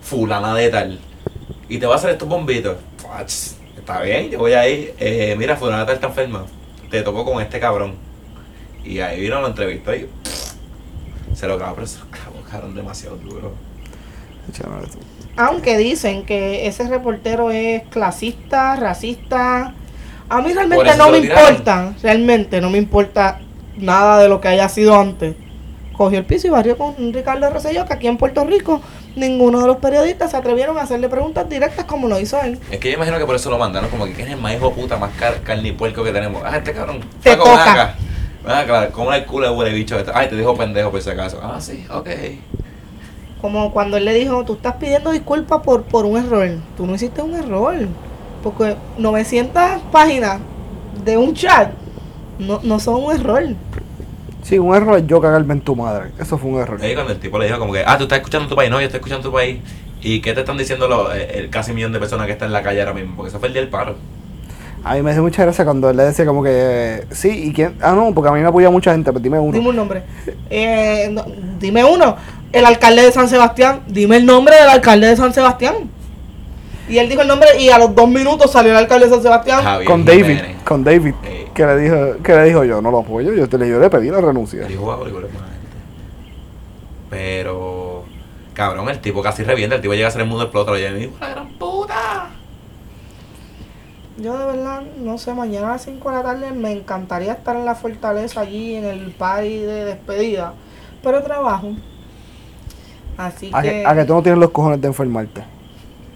[0.00, 0.98] Fulana de tal.
[1.68, 2.76] y te voy a hacer estos bombitos.
[3.76, 4.94] Está bien, yo voy ahí.
[4.98, 6.46] Eh, mira, Fulana está enferma.
[6.92, 7.94] Te tocó con este cabrón.
[8.84, 10.10] Y ahí vino la entrevista y
[11.34, 13.54] se lo grabó, pero se lo grabó, cabrón, demasiado duro.
[15.38, 19.72] Aunque dicen que ese reportero es clasista, racista.
[20.28, 23.40] A mí realmente no me importa, realmente no me importa
[23.78, 25.34] nada de lo que haya sido antes.
[25.94, 28.82] Cogió el piso y barrió con Ricardo Rosselló, que aquí en Puerto Rico
[29.16, 32.58] ninguno de los periodistas se atrevieron a hacerle preguntas directas como lo hizo él.
[32.70, 33.90] Es que yo imagino que por eso lo mandan, ¿no?
[33.90, 36.42] Como que ¿quién es el más hijo puta, más car carne y puerco que tenemos?
[36.44, 37.00] Ah, este cabrón.
[37.22, 37.72] Te Paco, toca.
[37.72, 37.94] acá.
[38.44, 40.10] Ven acá, ¿cómo el culo de huele bicho este?
[40.14, 41.40] Ay, te dijo pendejo por si acaso.
[41.42, 42.08] Ah, sí, ok.
[43.40, 46.48] Como cuando él le dijo, tú estás pidiendo disculpas por, por un error.
[46.76, 47.74] Tú no hiciste un error.
[48.42, 50.38] Porque 900 páginas
[51.04, 51.70] de un chat
[52.38, 53.42] no, no son un error.
[54.42, 56.10] Sí, un error es yo cagarme en tu madre.
[56.18, 56.78] Eso fue un error.
[56.82, 58.80] Ahí cuando el tipo le dijo como que, ah, tú estás escuchando tu país, no,
[58.80, 59.58] yo estoy escuchando tu país.
[60.02, 62.52] ¿Y qué te están diciendo los, eh, el casi millón de personas que están en
[62.52, 63.14] la calle ahora mismo?
[63.16, 63.94] Porque eso fue el día del paro.
[64.84, 67.74] A mí me dio mucha gracia cuando él le decía como que, sí, ¿y quién?
[67.80, 69.52] Ah, no, porque a mí me apoya mucha gente, pues dime uno.
[69.52, 70.02] Dime un nombre.
[70.50, 71.24] Eh, no,
[71.60, 72.16] dime uno.
[72.52, 73.82] El alcalde de San Sebastián.
[73.86, 75.74] Dime el nombre del alcalde de San Sebastián.
[76.88, 79.22] Y él dijo el nombre y a los dos minutos salió el alcalde de San
[79.22, 79.62] Sebastián.
[79.62, 80.56] Javier con David, Jiménez.
[80.64, 81.41] con David, Eh.
[81.52, 83.90] Que le dijo, que le dijo yo, no lo apoyo, yo, te, le- yo le
[83.90, 84.66] pedí la renuncia.
[84.66, 85.78] El hijo va a voleibol es buena gente.
[87.08, 88.14] Pero,
[88.54, 91.16] cabrón, el tipo casi revienta, el tipo llega a ser el mundo explota, y dice,
[91.20, 92.42] ¡la gran puta!
[94.16, 97.56] Yo de verdad, no sé, mañana a las 5 de la tarde me encantaría estar
[97.56, 100.54] en la fortaleza allí en el party de despedida.
[101.02, 101.72] Pero trabajo.
[103.16, 105.44] Así A que, que, a que tú no tienes los cojones de enfermarte.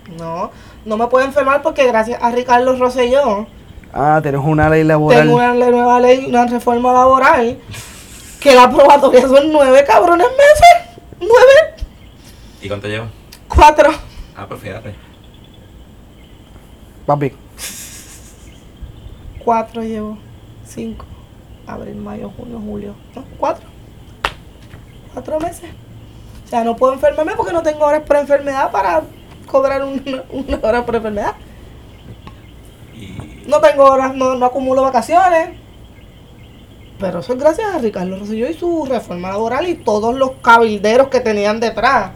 [0.06, 0.52] no,
[0.84, 3.46] no me puedo enfermar porque gracias a Ricardo Rosselló
[3.98, 5.22] Ah, tienes una ley laboral.
[5.22, 7.58] tengo una nueva ley, una reforma laboral,
[8.40, 11.00] que la probatoria son nueve cabrones meses.
[11.18, 11.74] Nueve,
[12.60, 13.08] ¿Y cuánto lleva?
[13.48, 13.90] cuatro.
[14.36, 14.94] Ah, pues fíjate.
[17.06, 17.32] Papi,
[19.44, 20.18] Cuatro llevo.
[20.66, 21.04] Cinco.
[21.66, 22.94] Abril, mayo, junio, julio.
[23.14, 23.66] No, cuatro.
[25.14, 25.70] Cuatro meses.
[26.44, 29.02] O sea, no puedo enfermarme porque no tengo horas por enfermedad para
[29.46, 31.34] cobrar un- una hora por enfermedad.
[33.60, 35.50] No tengo horas, no, no acumulo vacaciones.
[36.98, 41.08] Pero eso es gracias a Ricardo Rosselló y su reforma laboral y todos los cabilderos
[41.08, 42.12] que tenían detrás.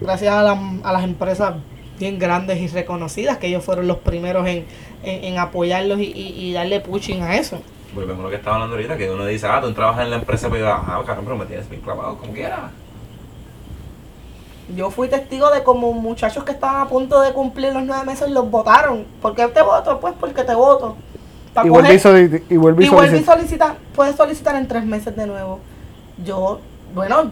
[0.00, 1.54] Gracias a, la- a las empresas
[1.98, 4.64] bien grandes y reconocidas, que ellos fueron los primeros en,
[5.02, 7.58] en- apoyarlos y, y- darle pushing a eso.
[7.94, 10.16] volvemos a lo que estaba hablando ahorita, que uno dice, ah, tú trabajas en la
[10.16, 10.82] empresa privada.
[10.86, 12.70] Ah, cabrón, pero me tienes bien clavado, como quiera.
[14.74, 18.30] Yo fui testigo de como muchachos que estaban a punto de cumplir los nueve meses
[18.30, 19.04] los votaron.
[19.22, 20.00] ¿Por qué te voto?
[20.00, 20.96] Pues porque te voto.
[21.64, 24.66] Y vuelve y, soli- y vuelve y y vuelve y solicita- solicita, puedes solicitar en
[24.68, 25.60] tres meses de nuevo.
[26.24, 26.60] Yo,
[26.94, 27.30] bueno,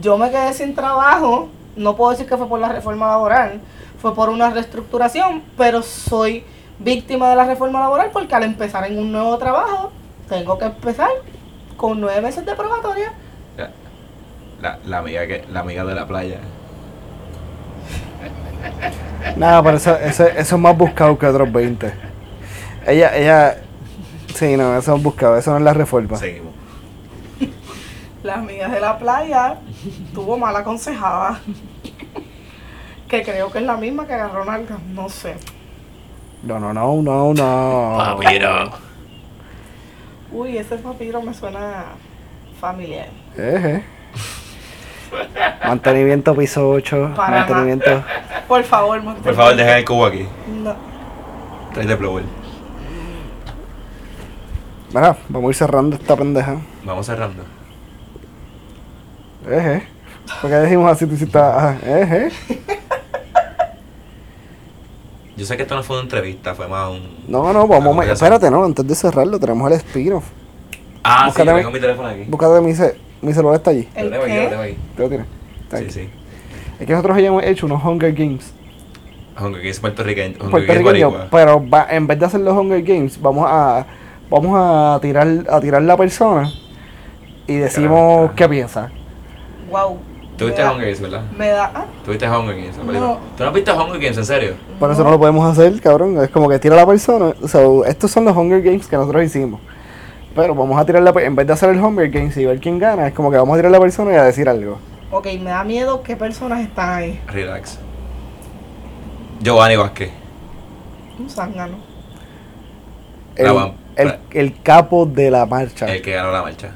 [0.00, 1.48] yo me quedé sin trabajo.
[1.74, 3.60] No puedo decir que fue por la reforma laboral,
[4.00, 6.44] fue por una reestructuración, pero soy
[6.78, 9.90] víctima de la reforma laboral porque al empezar en un nuevo trabajo,
[10.28, 11.08] tengo que empezar
[11.76, 13.12] con nueve meses de probatoria.
[14.62, 16.38] La, la, la amiga que, la amiga de la playa.
[19.36, 21.92] Nada, pero eso, eso, eso es más buscado que otros 20.
[22.86, 23.56] Ella, ella,
[24.34, 26.16] sí, no, eso es buscado, eso no es la reforma.
[26.16, 26.52] Seguimos.
[28.22, 29.58] Las amigas de la playa
[30.14, 31.40] tuvo mal aconsejada.
[33.08, 35.34] que creo que es la misma que agarró nalgas, no sé.
[36.44, 37.94] No, no, no, no, no.
[37.98, 38.70] Papiro.
[40.30, 41.84] Uy, ese papiro me suena
[42.60, 43.08] familiar.
[43.36, 43.84] Eje.
[45.66, 48.02] Mantenimiento piso 8, Para mantenimiento.
[48.48, 49.22] Por favor, Monte.
[49.22, 50.26] Por favor, deja el cubo aquí.
[50.62, 50.74] No.
[51.72, 52.24] Trae de blower.
[54.92, 56.56] Mira, vamos a ir cerrando esta pendeja.
[56.84, 57.44] Vamos cerrando.
[59.50, 59.86] Eje.
[60.40, 61.06] ¿Por qué decimos así?
[61.06, 62.30] Tú hiciste, ajá, eje.
[65.36, 67.00] Yo sé que esto no fue una entrevista, fue más un.
[67.26, 68.32] No, no, vamos, conversación.
[68.34, 70.24] espérate, no, antes de cerrarlo tenemos el spin-off.
[71.02, 72.24] Ah, sí, Búscate yo mi- tengo mi teléfono aquí.
[72.28, 73.88] Búscate mi, ce- mi celular está allí.
[73.94, 74.76] Lo ¿El tengo aquí, lo tengo aquí.
[74.96, 75.26] ¿Te lo tienes?
[75.62, 75.92] Está Sí, aquí.
[75.92, 76.08] sí.
[76.80, 78.52] Es que nosotros hayamos hecho unos Hunger Games
[79.40, 80.34] Hunger Games puertorriqueño.
[80.40, 81.28] Hunger Games puertorriqueños, boricua.
[81.30, 83.86] pero va- en vez de hacer los Hunger Games, vamos a
[84.28, 86.50] vamos a tirar a tirar la persona
[87.46, 88.34] y decimos Carajo.
[88.36, 88.90] qué piensa.
[89.70, 89.98] Wow.
[90.36, 91.22] ¿Tú viste Hunger Games, verdad?
[91.36, 91.70] Me da.
[91.74, 92.76] ah, ¿Tú viste Hunger Games?
[92.76, 93.00] la película?
[93.00, 93.18] No.
[93.36, 94.54] ¿Tú no has visto Hunger Games, en serio?
[94.80, 96.18] Por eso no lo podemos hacer, cabrón.
[96.22, 97.32] Es como que tira la persona.
[97.46, 99.60] So, estos son los Hunger Games que nosotros hicimos.
[100.34, 102.78] Pero vamos a tirar la en vez de hacer el Hunger Games y ver quién
[102.78, 104.78] gana, es como que vamos a tirar la persona y a decir algo.
[105.10, 107.20] Ok, me da miedo qué personas están ahí.
[107.26, 107.78] Relax.
[109.40, 110.10] Giovanni Vázquez.
[111.18, 111.76] Un zángano.
[113.36, 115.86] El, La el, el capo de la marcha.
[115.92, 116.70] El que ganó la marcha.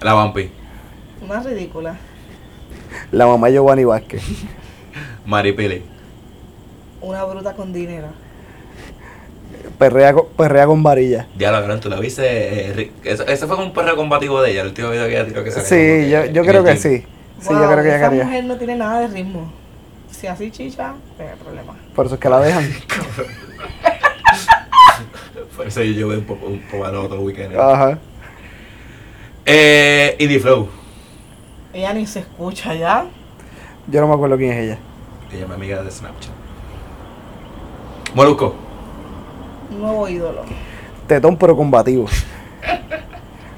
[0.00, 0.50] La Vampi.
[1.22, 1.96] Una ridícula.
[3.12, 4.22] La mamá de Giovanni Vázquez.
[5.24, 5.82] Maripili.
[7.00, 8.08] Una bruta con dinero.
[9.78, 11.26] Perrea, con- perrea con varilla.
[11.38, 12.22] Ya lo vieron, tú lo viste.
[12.24, 15.44] eh, ese fue como un perro combativo de ella, el último video que ella tiró
[15.44, 15.66] que salió.
[15.68, 17.04] Sí, yo, yo creo que sí.
[17.40, 18.24] Sí, yo creo que ella esa quería.
[18.24, 19.52] mujer no tiene nada de ritmo.
[20.10, 21.74] Si así chicha, no hay problema.
[21.94, 22.64] Por eso es que la dejan.
[25.56, 27.56] Por eso yo llevé un poco un poco al otro weekend.
[27.56, 27.98] Ajá.
[29.44, 30.68] Eh, Indie Flow.
[31.72, 33.06] Ella ni se escucha ya.
[33.86, 34.78] Yo no me acuerdo quién es ella.
[35.32, 36.32] Ella es mi amiga de Snapchat.
[38.14, 38.54] Molusco.
[39.70, 40.42] Un nuevo ídolo.
[41.06, 42.06] Tetón pero combativo.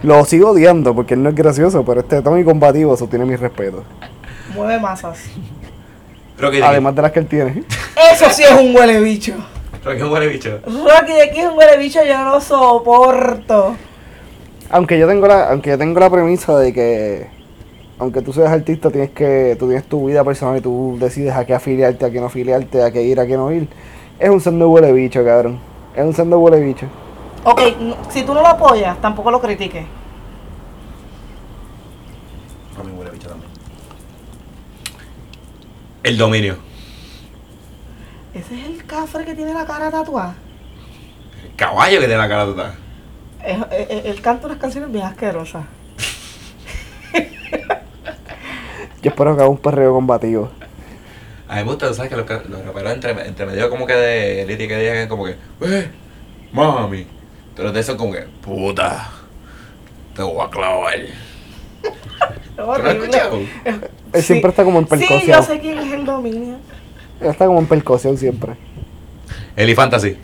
[0.03, 3.25] Lo sigo odiando porque él no es gracioso, pero es tetón y combativo, eso tiene
[3.25, 3.83] mi respeto.
[4.55, 5.25] Mueve masas.
[6.39, 7.65] Rocky Además de las que él tiene.
[8.13, 9.35] Eso sí es un huele bicho.
[9.85, 10.61] Rocky es un buen bicho.
[10.67, 13.77] Rocky de aquí es un huele bicho, yo no lo soporto.
[14.71, 17.39] Aunque yo tengo la, aunque yo tengo la premisa de que
[17.99, 21.45] aunque tú seas artista, tienes que, tú tienes tu vida personal y tú decides a
[21.45, 23.67] qué afiliarte, a qué no afiliarte, a qué ir, a qué no ir.
[24.21, 25.59] Es un sendo huele bicho, cabrón.
[25.99, 26.87] Es un sendo huele bicho.
[27.43, 27.61] Ok,
[28.11, 29.85] si tú no lo apoyas, tampoco lo critiques.
[32.77, 33.51] Rocky huele bicho también.
[36.05, 36.57] El dominio.
[38.33, 40.37] Ese es el cafre que tiene la cara tatuada.
[41.45, 42.75] El caballo que tiene la cara total.
[43.45, 45.65] Es- es- es- Él canta unas canciones bien asquerosas.
[49.03, 50.51] Yo espero que haga un perreo combativo.
[51.49, 54.47] A mí me gusta, sabes que los, los raperos entre, entre medio como que de
[54.47, 55.91] lírica que digan como que, eh,
[56.53, 57.07] mami.
[57.57, 59.11] Pero de eso como que, puta,
[60.15, 60.95] te voy a clavar.
[61.79, 63.05] Es ¿Tú lo has horrible.
[63.05, 63.39] escuchado?
[64.13, 65.43] Él siempre está como en Sí, yo percusión.
[65.45, 66.57] sé quién es el dominio.
[67.21, 68.55] Él está como en percusión siempre.
[69.57, 70.17] Eli Fantasy.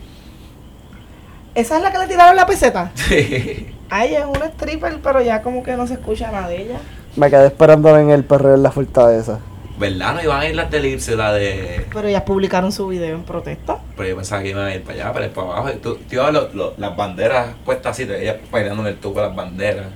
[1.55, 2.91] ¿Esa es la que le tiraron la peseta?
[2.97, 3.71] Sí.
[3.91, 6.79] A ella es una stripper, pero ya como que no se escucha nada de ella.
[7.15, 9.39] Me quedé esperando en el perreo en la fortaleza.
[9.79, 10.15] ¿Verdad?
[10.15, 11.85] No iban a ir las del Ipse, la de.
[11.93, 13.79] Pero ellas publicaron su video en protesta.
[13.97, 15.71] Pero yo pensaba que iban a ir para allá, para ir para abajo.
[15.71, 19.21] Y tú, tú lo- lo- las banderas puestas así, te veías bailando en el tubo
[19.21, 19.87] las banderas.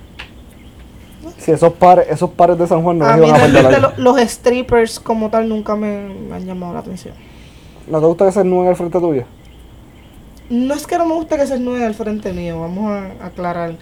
[1.37, 3.61] Si esos pares, esos pares de San Juan no a los mí iban a perder
[3.63, 4.03] realmente ahí.
[4.03, 7.13] lo- los strippers como tal nunca me, me han llamado la atención.
[7.87, 9.23] ¿No te gusta que se desnuden al frente tuyo?
[10.49, 13.75] No es que no me guste que se desnuden al frente mío, vamos a aclarar.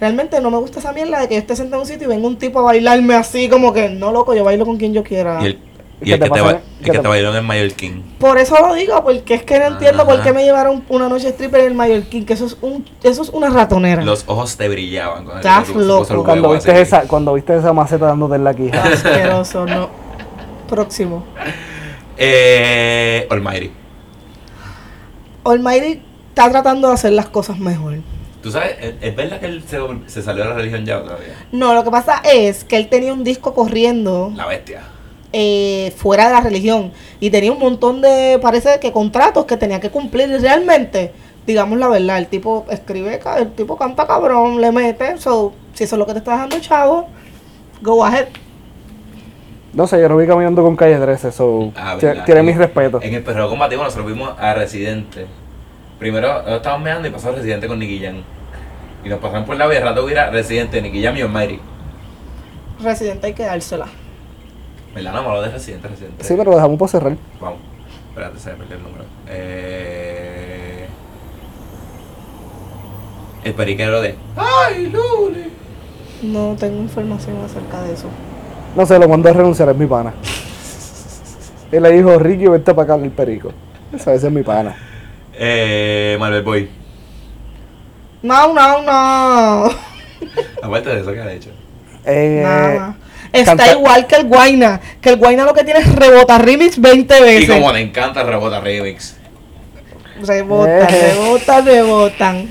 [0.00, 2.10] Realmente no me gusta esa mierda de que yo esté sentado en un sitio y
[2.10, 5.02] venga un tipo a bailarme así como que, no loco, yo bailo con quien yo
[5.04, 5.38] quiera.
[5.42, 5.58] Y el,
[6.02, 8.02] ¿Y el te que te, el que te- te bailó en el Mallorquín.
[8.18, 11.28] Por eso lo digo, porque es que no entiendo por qué me llevaron una noche
[11.28, 14.04] stripper en el Mallorquín, que eso es un, eso es una ratonera.
[14.04, 15.24] Los ojos te brillaban.
[15.24, 16.24] Cuando Estás loco.
[16.24, 18.82] Cuando viste, esa, cuando viste esa maceta dándote en la quija.
[18.92, 19.88] Asqueroso, no.
[20.68, 21.24] Próximo.
[22.16, 23.70] Eh, Almighty.
[25.44, 27.98] Almighty está tratando de hacer las cosas mejor.
[28.44, 28.76] ¿Tú sabes?
[29.00, 31.32] ¿Es, verdad que él se, se salió de la religión ya todavía?
[31.50, 34.82] No, lo que pasa es que él tenía un disco corriendo La bestia.
[35.32, 39.80] eh, fuera de la religión y tenía un montón de, parece que contratos que tenía
[39.80, 41.12] que cumplir y realmente,
[41.46, 45.96] digamos la verdad, el tipo escribe, el tipo canta cabrón, le mete, so, si eso
[45.96, 47.08] es lo que te está dejando chavo,
[47.80, 48.26] go ahead.
[49.72, 51.72] No sé, yo lo vi caminando con calle 13, so.
[51.74, 53.02] Ah, tiene En- mis respetos.
[53.02, 55.26] En el perreo combativo nosotros vimos a Residente.
[55.98, 58.22] Primero estábamos meando y pasó Residente con Nicky Jam.
[59.04, 61.60] Y nos pasaron por la vida, rato hubiera Residente, Nicky Jam y Almighty.
[62.82, 63.86] Residente hay que dársela.
[64.94, 65.12] ¿Verdad?
[65.12, 66.24] No, malo de Residente, Residente.
[66.24, 67.16] Sí, pero lo dejamos por cerrar.
[67.40, 67.58] Vamos.
[68.08, 69.04] Espérate, se me perdió el número.
[69.28, 70.86] Eh...
[73.44, 74.14] El periquero de...
[74.36, 75.52] ¡Ay, Luli!
[76.22, 78.06] No tengo información acerca de eso.
[78.74, 80.14] No sé, lo mandó a renunciar, es mi pana.
[81.72, 83.52] Él le dijo, Ricky, vente para acá el perico.
[83.92, 84.74] Esa ese es mi pana.
[85.38, 86.16] Eh...
[86.18, 86.70] Marvel Boy.
[88.22, 89.70] No, no, no.
[90.62, 91.50] Aparte de eso que ha hecho.
[92.06, 92.96] Eh, Nada.
[93.32, 94.80] Está canta- igual que el Guaina.
[95.00, 97.50] Que el Guaina lo que tiene es rebota remix 20 Y veces.
[97.50, 99.16] como le encanta el Rebota Remix.
[100.24, 101.12] Rebotan, Eh.
[101.14, 102.48] rebotan, rebotan.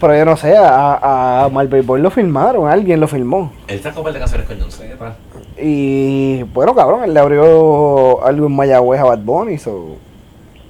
[0.00, 3.52] Pero yo no sé, a, a Marvel Boy lo filmaron, alguien lo filmó.
[3.68, 5.14] Él sacó un par de canciones con John Sepa.
[5.60, 9.96] Y bueno, cabrón, él le abrió algo en Mayagüez a Bad Bunny, so.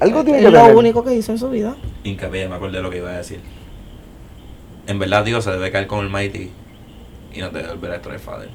[0.04, 0.76] Algo tiene que Es lo tener.
[0.76, 1.74] único que hizo en su vida.
[2.04, 3.40] Hincapié, me acordé de lo que iba a decir.
[4.86, 6.50] En verdad, digo, se debe caer con el Mighty
[7.32, 8.48] y no te debe volver a el Fader.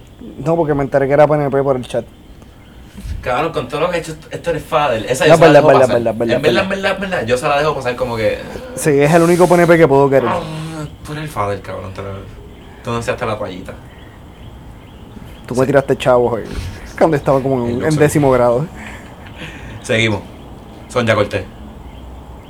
[0.45, 2.06] No, porque me enteré que era PNP por el chat.
[3.22, 5.47] Cabrón, con todo lo que ha hecho Héctor el Fader, esa No, yo se la
[5.47, 5.95] verdad, dejo verdad, pasar.
[5.95, 6.91] verdad, verdad, en verdad, en verdad.
[7.00, 8.38] verdad, verdad, yo se la dejo pasar como que...
[8.76, 10.30] Sí, es el único PNP que puedo querer.
[10.30, 10.39] Ah,
[11.06, 11.93] tú eres el Fader, cabrón.
[11.93, 12.10] Te lo,
[12.84, 13.74] tú no hasta la toallita.
[15.47, 16.43] Tú me tiraste chavos hoy.
[16.97, 18.68] Cuando estaba como en, décimo grado.
[19.82, 20.22] Seguimos.
[20.90, 21.46] Sonja Cortés.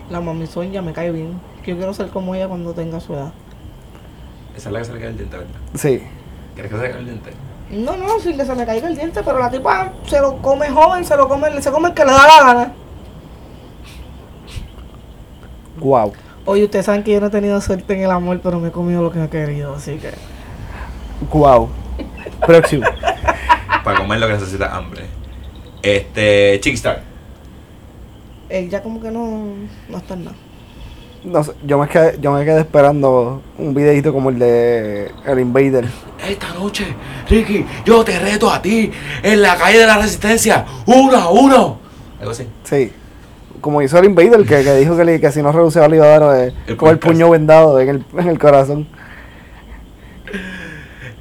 [0.10, 1.40] La mami Sonia me cae bien.
[1.66, 3.32] Yo quiero ser como ella cuando tenga su edad.
[4.56, 5.52] Esa es la que se le cae el diente, ¿verdad?
[5.76, 6.02] Sí.
[6.54, 7.32] ¿Quieres que se le caiga el diente?
[7.70, 10.70] No, no, sin que se me caiga el diente, pero la tipa se lo come
[10.70, 12.74] joven, se lo come, se come el que le da la gana.
[15.78, 16.14] Wow.
[16.46, 18.72] Oye, ustedes saben que yo no he tenido suerte en el amor, pero me he
[18.72, 20.12] comido lo que he querido, así que.
[21.32, 21.70] Wow.
[22.48, 22.86] Próximo.
[23.84, 25.06] Para comer lo que necesita hambre.
[25.84, 27.09] Este, Chickstar.
[28.50, 29.54] Él ya como que no,
[29.90, 30.38] no está en nada.
[31.24, 35.40] No sé, yo me quedé, yo me quedé esperando un videito como el de El
[35.40, 35.86] Invader.
[36.28, 36.86] Esta noche,
[37.28, 38.90] Ricky, yo te reto a ti
[39.22, 40.66] en la calle de la Resistencia.
[40.86, 41.80] Uno a uno.
[42.20, 42.48] Algo así.
[42.64, 42.94] Sí.
[43.60, 46.06] Como hizo el Invader, que, que dijo que, le- que si no renunciaba le iba
[46.06, 48.88] a dar eh, El con el puño vendado en el, en el corazón.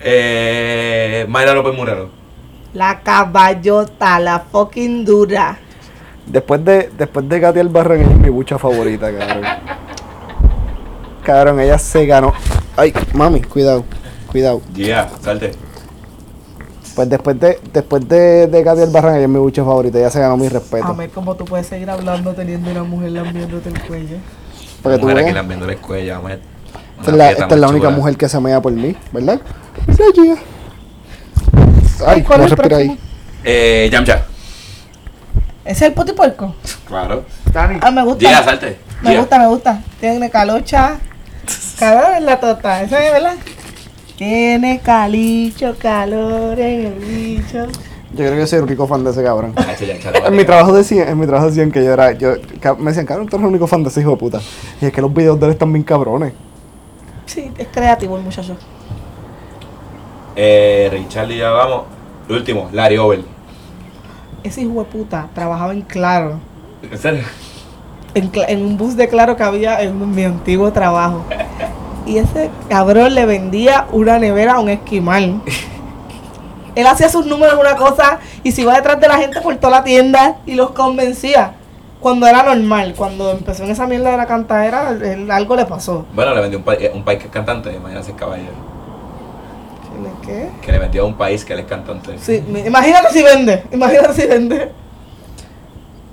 [0.01, 2.11] Eh, Mayra López Murero.
[2.75, 5.59] La caballota, la fucking dura.
[6.31, 9.45] Después de, después de Katy Albarrán, ella es mi bucha favorita, cabrón.
[11.23, 12.35] Cabrón, ella se ganó.
[12.77, 13.85] Ay, mami, cuidado,
[14.31, 14.61] cuidado.
[14.75, 15.53] Yeah, salte.
[16.95, 20.21] Pues después de, después de, de Katy Albarrán, ella es mi bucha favorita, ella se
[20.21, 20.87] ganó mi respeto.
[20.87, 24.17] A ver cómo tú puedes seguir hablando teniendo una mujer lambiéndote el cuello.
[24.83, 26.21] Porque tú mujer aquí lambiéndole el cuello.
[26.29, 28.95] Esta es la, fiesta esta es la muy única mujer que se mea por mí,
[29.13, 29.41] ¿verdad?
[29.97, 30.35] Sí.
[32.07, 32.99] Ay, ¿Cuál es el ahí.
[33.45, 34.27] Eh, Yamcha.
[35.69, 36.55] ¿Ese es el potipuerco?
[36.87, 37.25] Claro.
[37.83, 38.21] Ah, me gusta.
[38.27, 38.79] Yeah, salte.
[39.03, 39.21] Me Yeah.
[39.21, 39.83] gusta, me gusta.
[40.01, 40.97] Tiene calocha.
[41.79, 42.83] Calor en la tota.
[42.83, 43.35] ¿Esa es verdad?
[44.17, 47.67] Tiene calicho, calor en el bicho.
[48.13, 49.53] Yo creo que soy el único fan de ese cabrón.
[49.59, 49.67] Ah,
[50.27, 52.33] En mi trabajo decían, en mi trabajo decían que yo era, yo,
[52.79, 54.41] me decían, cabrón, tú eres el único fan de ese hijo de puta.
[54.81, 56.33] Y es que los videos de él están bien cabrones.
[57.27, 58.57] Sí, es creativo el muchacho.
[60.35, 61.83] Eh, Richard, ya vamos.
[62.31, 63.38] Último, Larry Over.
[64.49, 66.39] Ese hijo de puta trabajaba en Claro.
[66.91, 67.23] ¿En serio?
[68.15, 71.25] En, un bus de Claro que había en mi antiguo trabajo.
[72.07, 75.43] Y ese cabrón le vendía una nevera a un esquimal.
[76.75, 79.79] Él hacía sus números una cosa y se iba detrás de la gente por toda
[79.81, 81.53] la tienda y los convencía.
[82.01, 86.07] Cuando era normal, cuando empezó en esa mierda de la cantadera, él- algo le pasó.
[86.15, 88.53] Bueno, le vendió un, pa- eh, un país que es cantante, imagínate el caballero.
[90.29, 90.49] ¿Qué?
[90.61, 92.19] Que le vendió a un país que él es cantante.
[92.21, 94.71] Sí, imagínate si vende, imagínate si vende.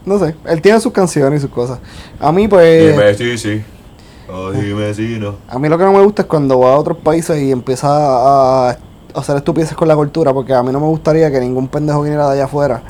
[0.06, 1.80] No sé, él tiene sus canciones y sus cosas.
[2.20, 3.64] A mí, pues, Dime sí, sí.
[4.32, 5.36] O dime sí, no.
[5.48, 7.88] a mí lo que no me gusta es cuando va a otros países y empieza
[7.90, 8.78] a, a
[9.14, 12.28] hacer estupideces con la cultura, porque a mí no me gustaría que ningún pendejo viniera
[12.28, 12.82] de allá afuera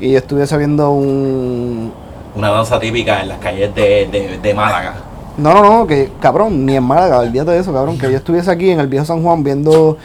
[0.00, 1.92] y yo estuviese viendo un...
[2.34, 4.94] Una danza típica en las calles de, de, de Málaga.
[5.36, 8.50] No, no, no, que cabrón, ni en Málaga, olvídate de eso, cabrón, que yo estuviese
[8.50, 9.96] aquí en el viejo San Juan viendo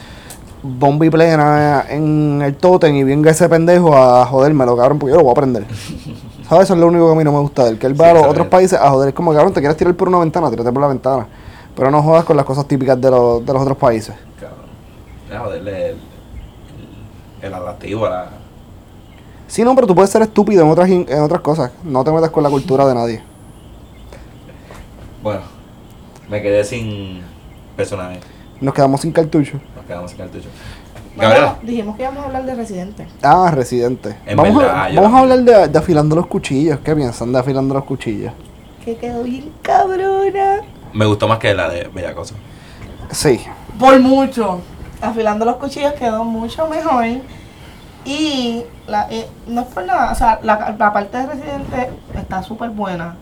[0.64, 5.18] bomba y plena en el totem y venga ese pendejo a jodérmelo, cabrón, porque yo
[5.18, 5.66] lo voy a aprender.
[6.50, 6.66] ¿Sabes?
[6.66, 8.06] Eso es lo único que a mí no me gusta de él, que él va
[8.06, 10.20] Sí, a los otros países a joder, es como cabrón, te quieres tirar por una
[10.20, 11.28] ventana, tírate por la ventana.
[11.76, 14.16] Pero no jodas con las cosas típicas de los, de los otros países.
[14.40, 14.66] Cabrón.
[15.32, 18.30] Es joderle el, el, el atractivo a la.
[19.48, 21.72] Sí, no, pero tú puedes ser estúpido en otras, en otras cosas.
[21.84, 23.24] No te metas con la cultura de nadie.
[25.22, 25.42] Bueno,
[26.30, 27.22] me quedé sin
[27.76, 28.20] personaje.
[28.64, 29.60] Nos quedamos sin cartucho.
[29.76, 30.48] Nos quedamos sin cartucho.
[31.18, 31.46] Gabriela.
[31.48, 33.08] Bueno, dijimos que íbamos a hablar de Residente.
[33.22, 34.16] Ah, residente.
[34.26, 36.80] En vamos verdad, a, vamos a hablar de, de afilando los cuchillos.
[36.80, 38.32] ¿Qué piensan de afilando los cuchillos?
[38.84, 40.62] Que quedó bien cabrona.
[40.94, 42.36] Me gustó más que la de Bella Cosa.
[43.12, 43.42] Sí.
[43.78, 44.62] Por mucho.
[45.02, 47.06] Afilando los cuchillos quedó mucho mejor.
[48.06, 52.42] Y la, eh, no es por nada, o sea, la, la parte de Residente está
[52.42, 53.16] súper buena.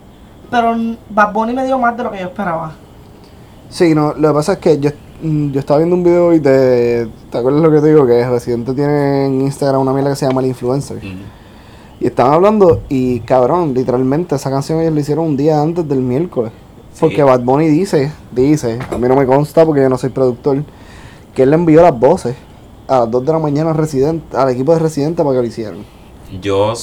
[0.51, 0.75] Pero
[1.09, 2.73] Bad Bunny me dio más de lo que yo esperaba.
[3.69, 4.91] Sí, no, lo que pasa es que yo,
[5.21, 7.07] yo estaba viendo un video hoy de.
[7.29, 8.05] ¿Te acuerdas lo que te digo?
[8.05, 10.99] Que Residente tiene en Instagram una mierda que se llama El Influencer.
[11.99, 15.99] Y estaban hablando, y cabrón, literalmente esa canción ellos la hicieron un día antes del
[15.99, 16.51] miércoles.
[16.93, 16.99] Sí.
[17.01, 20.63] Porque Bad Bunny dice, dice, a mí no me consta porque yo no soy productor,
[21.35, 22.35] que él le envió las voces
[22.87, 25.47] a las 2 de la mañana al, Residente, al equipo de Residente para que lo
[25.47, 25.85] hicieran.
[26.41, 26.73] Yo,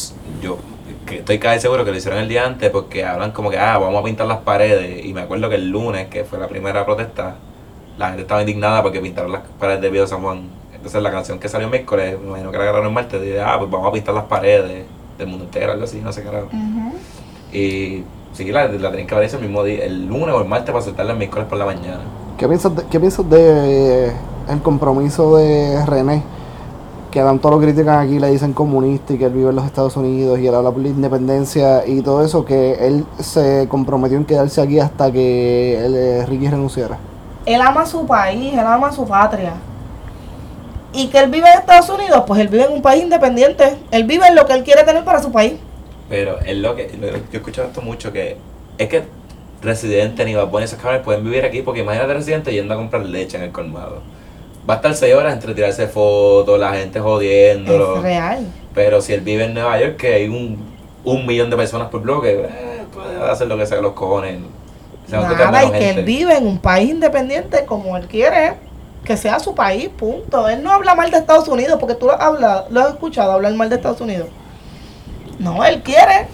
[0.40, 0.58] yo
[1.04, 3.78] que estoy casi seguro que lo hicieron el día antes porque hablan como que, ah,
[3.78, 5.04] vamos a pintar las paredes.
[5.04, 7.36] Y me acuerdo que el lunes, que fue la primera protesta,
[7.98, 10.42] la gente estaba indignada porque pintaron las paredes de Viejo San Juan.
[10.74, 13.40] Entonces la canción que salió el miércoles, me imagino que la agarraron el martes, dije,
[13.40, 14.86] ah, pues vamos a pintar las paredes
[15.18, 16.42] del mundo entero, algo así, no sé qué era.
[17.52, 20.48] Y sí, la, la tenían que haber hecho el mismo día, el lunes o el
[20.48, 22.00] martes para soltarla el miércoles por la mañana.
[22.36, 24.12] ¿Qué piensas de, qué piensas de eh,
[24.48, 26.22] el compromiso de René?
[27.10, 29.96] Que tanto lo critican aquí, le dicen comunista y que él vive en los Estados
[29.96, 34.24] Unidos y él habla por la independencia y todo eso, que él se comprometió en
[34.24, 36.98] quedarse aquí hasta que eh, Ricky renunciara.
[37.48, 39.54] Él ama su país, él ama su patria.
[40.92, 43.78] Y que él vive en Estados Unidos, pues él vive en un país independiente.
[43.90, 45.54] Él vive en lo que él quiere tener para su país.
[46.10, 48.36] Pero es lo que, yo he escuchado esto mucho, que
[48.76, 49.04] es que
[49.62, 53.06] Residente ni Bad Bunny, esos cabrones pueden vivir aquí porque imagínate Residente yendo a comprar
[53.06, 54.02] leche en el colmado.
[54.68, 57.96] Va a estar seis horas entre tirarse fotos, la gente jodiéndolo.
[57.96, 58.46] Es real.
[58.74, 60.58] Pero si él vive en Nueva York, que hay un,
[61.02, 64.38] un millón de personas por bloque, eh, puede hacer lo que sea los cojones.
[65.10, 66.00] Nada, y que gente.
[66.00, 68.54] él vive en un país independiente como él quiere,
[69.04, 70.48] que sea su país, punto.
[70.48, 73.54] Él no habla mal de Estados Unidos, porque tú lo, hablas, lo has escuchado hablar
[73.54, 74.28] mal de Estados Unidos.
[75.38, 76.26] No, él quiere.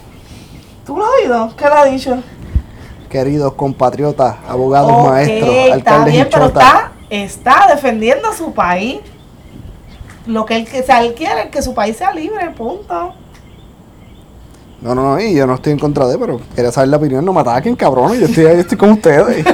[0.85, 1.53] ¿Tú lo has oído?
[1.57, 2.17] ¿Qué le ha dicho?
[3.09, 9.01] Queridos compatriotas, abogados, Ok, maestros, está alcaldes bien, pero está, está defendiendo su país.
[10.27, 13.15] Lo que él, que- o sea, él quiere es que su país sea libre, punto.
[14.85, 17.25] No, no, no, y yo no estoy en contra de, pero quería saber la opinión,
[17.25, 19.45] no me ataquen, cabrones, yo estoy ahí, estoy con ustedes.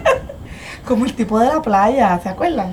[0.88, 2.72] Como el tipo de la playa, ¿se acuerdan?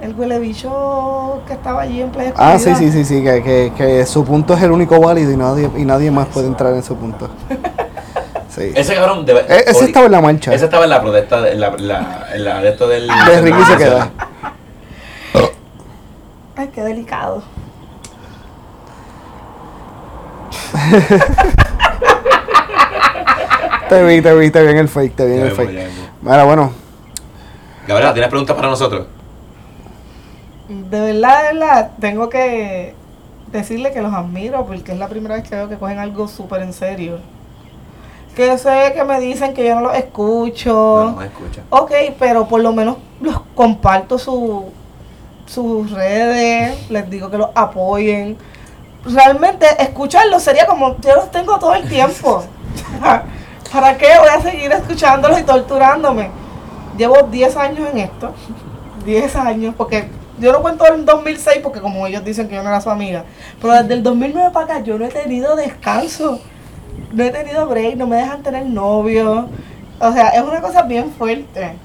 [0.00, 2.92] El huele bicho que estaba allí en Playa ah, sí, Escondida.
[2.92, 5.84] sí, sí, sí, que, que, que su punto es el único válido y nadie, y
[5.84, 7.28] nadie más puede entrar en su punto.
[8.54, 8.70] Sí.
[8.74, 10.52] Ese cabrón de E- ese estaba en la marcha.
[10.52, 13.08] Ese estaba en la protesta, de- en la, la, en la de esto del.
[13.08, 14.10] De Ricky se queda.
[16.56, 17.42] Ay, qué delicado.
[23.88, 25.66] Te vi, te vi, te vi en el fake, te vi en Ya el vemos,
[25.66, 25.88] fake.
[26.22, 26.72] Mira, bueno,
[27.86, 29.06] Gabriela, ¿tienes preguntas para nosotros?
[30.68, 32.94] De verdad, de verdad, tengo que
[33.50, 36.62] decirle que los admiro porque es la primera vez que veo que cogen algo súper
[36.62, 37.18] en serio.
[38.34, 40.72] Que sé que me dicen que yo no los escucho.
[40.72, 41.60] No, no me escucha.
[41.68, 44.70] Ok, pero por lo menos los comparto su,
[45.44, 48.38] sus redes, les digo que los apoyen.
[49.04, 52.44] Realmente escucharlos sería como, yo los tengo todo el tiempo.
[53.72, 56.30] ¿Para qué voy a seguir escuchándolos y torturándome?
[56.96, 58.32] Llevo 10 años en esto.
[59.04, 62.68] 10 años, porque yo no cuento el 2006 porque como ellos dicen que yo no
[62.68, 63.24] era su amiga.
[63.60, 66.40] Pero desde el 2009 para acá yo no he tenido descanso.
[67.12, 69.48] No he tenido break, no me dejan tener novio.
[70.00, 71.76] O sea, es una cosa bien fuerte.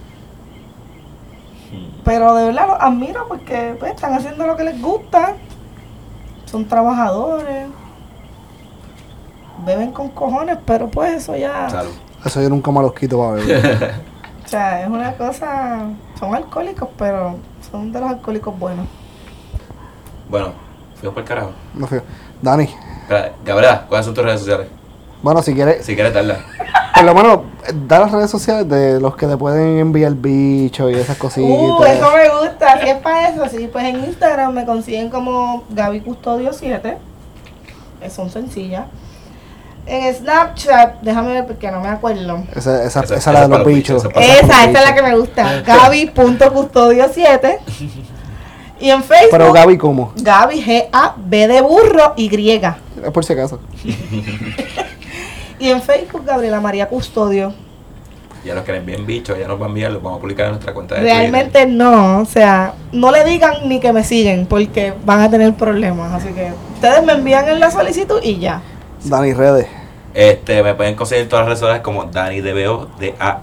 [2.03, 5.35] Pero de verdad los admiro porque pues, están haciendo lo que les gusta.
[6.47, 7.67] Son trabajadores.
[9.65, 11.69] Beben con cojones, pero pues eso ya...
[11.69, 11.91] Salud.
[12.23, 13.95] eso yo nunca me los quito para beber.
[14.45, 15.89] O sea, es una cosa...
[16.17, 17.35] Son alcohólicos, pero
[17.69, 18.87] son de los alcohólicos buenos.
[20.29, 20.53] Bueno,
[20.95, 21.51] fuimos por el carajo.
[21.73, 22.01] No fío.
[22.41, 22.69] Dani,
[23.43, 24.67] Gabriela, ¿cuáles son tus redes sociales?
[25.21, 26.39] Bueno, si quieres, Si quieres darla.
[26.93, 27.39] por lo menos,
[27.87, 31.49] da las redes sociales de los que te pueden enviar bicho y esas cositas.
[31.49, 32.81] Uh, eso me gusta.
[32.81, 33.67] Si es para eso, sí.
[33.71, 36.97] Pues en Instagram me consiguen como Gaby Custodio 7.
[38.01, 38.85] Eh, Son sencillas.
[39.89, 42.43] En Snapchat, déjame ver porque no me acuerdo.
[42.53, 44.03] Esa, esa, Esa- la de los bichos.
[44.03, 45.61] bichos, esa es Esa, es la que me gusta.
[45.61, 47.57] Gaby.custodio7.
[48.79, 49.29] Y en Facebook.
[49.31, 50.13] Pero Gaby, ¿cómo?
[50.17, 52.49] Gaby, G-A-B de burro, Y.
[52.51, 53.59] Es por si acaso.
[55.59, 57.53] Y en Facebook, Gabriela María Custodio.
[58.45, 60.45] Ya los que le envíen bichos, ya nos van a enviar, los vamos a publicar
[60.45, 64.45] en nuestra cuenta de Realmente no, o sea, no le digan ni que me siguen
[64.45, 66.13] porque van a tener problemas.
[66.13, 68.61] Así que ustedes me envían en la solicitud y ya.
[69.03, 69.67] Dani Redes.
[70.13, 73.37] Este, me pueden conseguir en todas las redes sociales como Dani DBO, D-A-N-N-Y-D-B-O.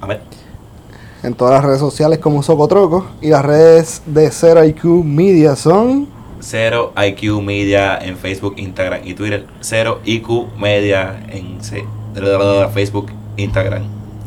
[0.00, 0.20] A ver.
[1.22, 3.06] En todas las redes sociales como Socotroco.
[3.20, 6.17] Y las redes de Zero IQ Media son.
[6.40, 9.46] Cero IQ Media en Facebook, Instagram y Twitter.
[9.60, 11.84] Cero IQ Media en se-
[12.72, 13.82] Facebook, Instagram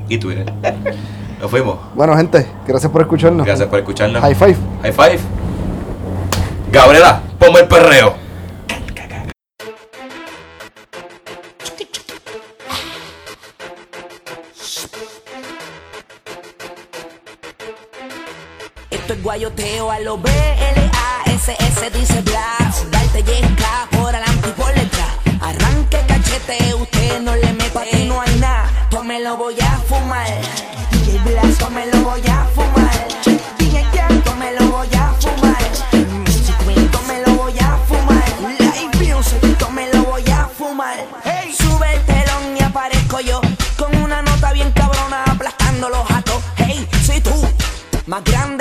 [0.08, 0.46] y Twitter.
[1.42, 1.78] Nos fuimos.
[1.96, 3.46] Bueno, gente, gracias por escucharnos.
[3.46, 4.22] Gracias por escucharnos.
[4.22, 4.56] High five.
[4.84, 5.20] High five.
[6.72, 8.14] Gabriela, ponme el perreo.
[18.90, 20.18] Esto es guayoteo a lo
[21.48, 22.72] B-L-A-S-S dice bla.
[22.92, 25.10] Darte yesca por adelante y por detrás.
[25.42, 27.72] Arranque cachete, usted no le mete.
[27.72, 30.28] Pa' ti no hay nada, yo me lo voy a fumar.
[30.92, 33.08] DJ Blas, me lo voy a fumar.
[33.58, 35.64] DJ Jack, me lo voy a fumar.
[36.20, 38.24] Music Queen, me lo voy a fumar.
[38.60, 41.06] Live Music, me lo voy a fumar.
[41.24, 43.42] Hey, sube el telón y aparezco yo.
[43.78, 46.44] Con una nota bien cabrona aplastando los jatos.
[46.58, 47.34] Hey, soy tú.
[48.06, 48.61] Más grande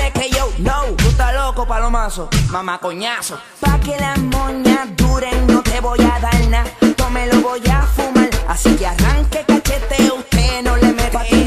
[1.70, 3.38] palomazo, mamá coñazo.
[3.60, 6.68] Pa' que las moñas duren, no te voy a dar nada,
[6.98, 8.28] yo me lo voy a fumar.
[8.48, 11.39] Así que arranque cachete, usted no le mete.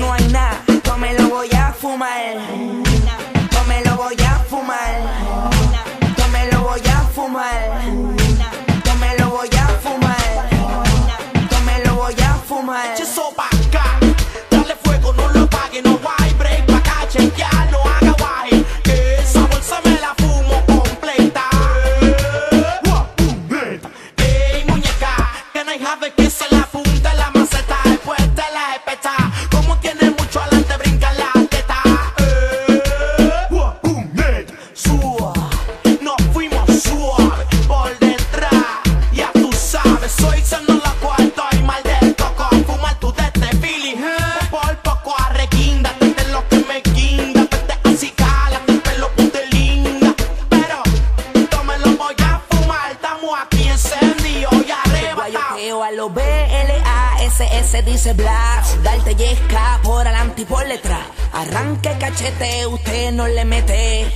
[57.73, 58.63] B-L-A-S-S dice bla.
[58.83, 61.05] Darte yesca por adelante y por detrás.
[61.33, 64.11] Arranque cachete, usted no le mete.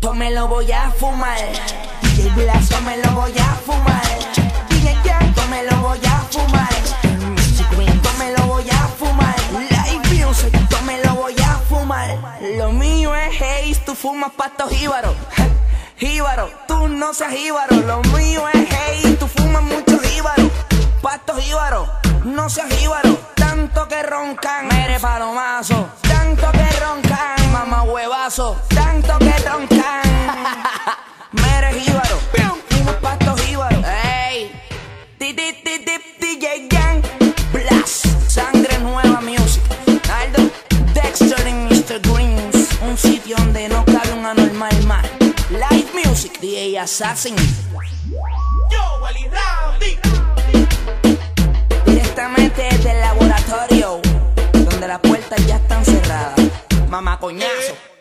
[0.00, 1.38] Tome lo voy a fumar.
[2.02, 4.02] DJ Blas, tome lo voy a fumar.
[4.68, 6.68] DJ Jan, tome lo voy a fumar.
[7.30, 9.36] Music Green, tome lo voy a fumar.
[9.52, 12.18] Live music, tome lo voy a fumar.
[12.58, 15.14] Lo mío es haze, tú fumas pasto jíbaro.
[15.96, 17.74] Jíbaro, tú no seas jíbaro.
[17.76, 20.50] Lo mío es haze, tú fumas mucho jíbaro.
[21.00, 21.88] Pasto jíbaro,
[22.24, 23.18] no seas jíbaro.
[23.34, 25.88] Tanto que roncan, mere palomazo.
[26.02, 28.56] Tanto que roncan, mamá huevazo.
[28.68, 30.02] Tanto que roncan,
[31.32, 32.18] mere jíbaro.
[32.68, 33.82] Fumas pasto jíbaro.
[33.86, 34.52] Ey,
[35.18, 37.02] ti ti ti ti DJ Gang,
[37.52, 39.62] Blast, sangre nueva music.
[40.10, 40.50] Aldo,
[40.94, 42.00] Dexter y Mr.
[42.00, 45.04] Greens, un sitio donde no cabe un anormal más.
[45.50, 47.36] Live music, DJ Assassin.
[48.70, 50.31] Yo, Wally Rowdy.
[52.14, 53.98] Directamente del laboratorio,
[54.52, 56.38] donde las puertas ya están cerradas.
[56.90, 57.91] Mamá coñazo.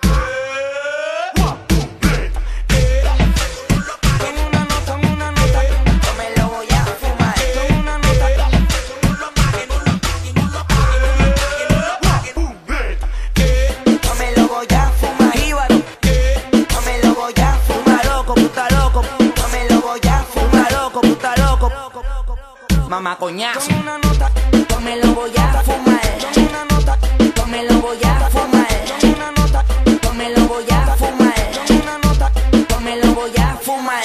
[22.92, 23.70] Mamá coñazo.
[23.70, 24.30] Con una nota,
[24.70, 26.02] yo me lo voy a fumar.
[26.34, 26.98] Con una nota,
[27.38, 28.68] yo me lo voy a fumar.
[29.00, 29.66] Con una nota,
[30.04, 31.34] yo me lo voy a fumar.
[31.68, 32.32] Con una nota,
[32.70, 34.04] yo me lo voy a fumar.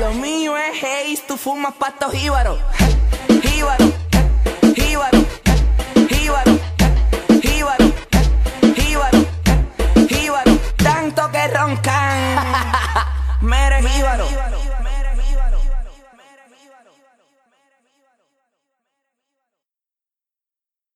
[0.00, 2.58] Lo mío es haze, tú fumas pasto jíbaro.
[3.40, 3.92] Jíbaro,
[4.74, 5.18] jíbaro,
[6.08, 6.58] jíbaro,
[7.40, 7.84] jíbaro,
[8.74, 9.18] jíbaro,
[10.08, 10.58] jíbaro.
[10.82, 12.36] Tanto que roncan.
[13.42, 14.63] Mere jíbaro.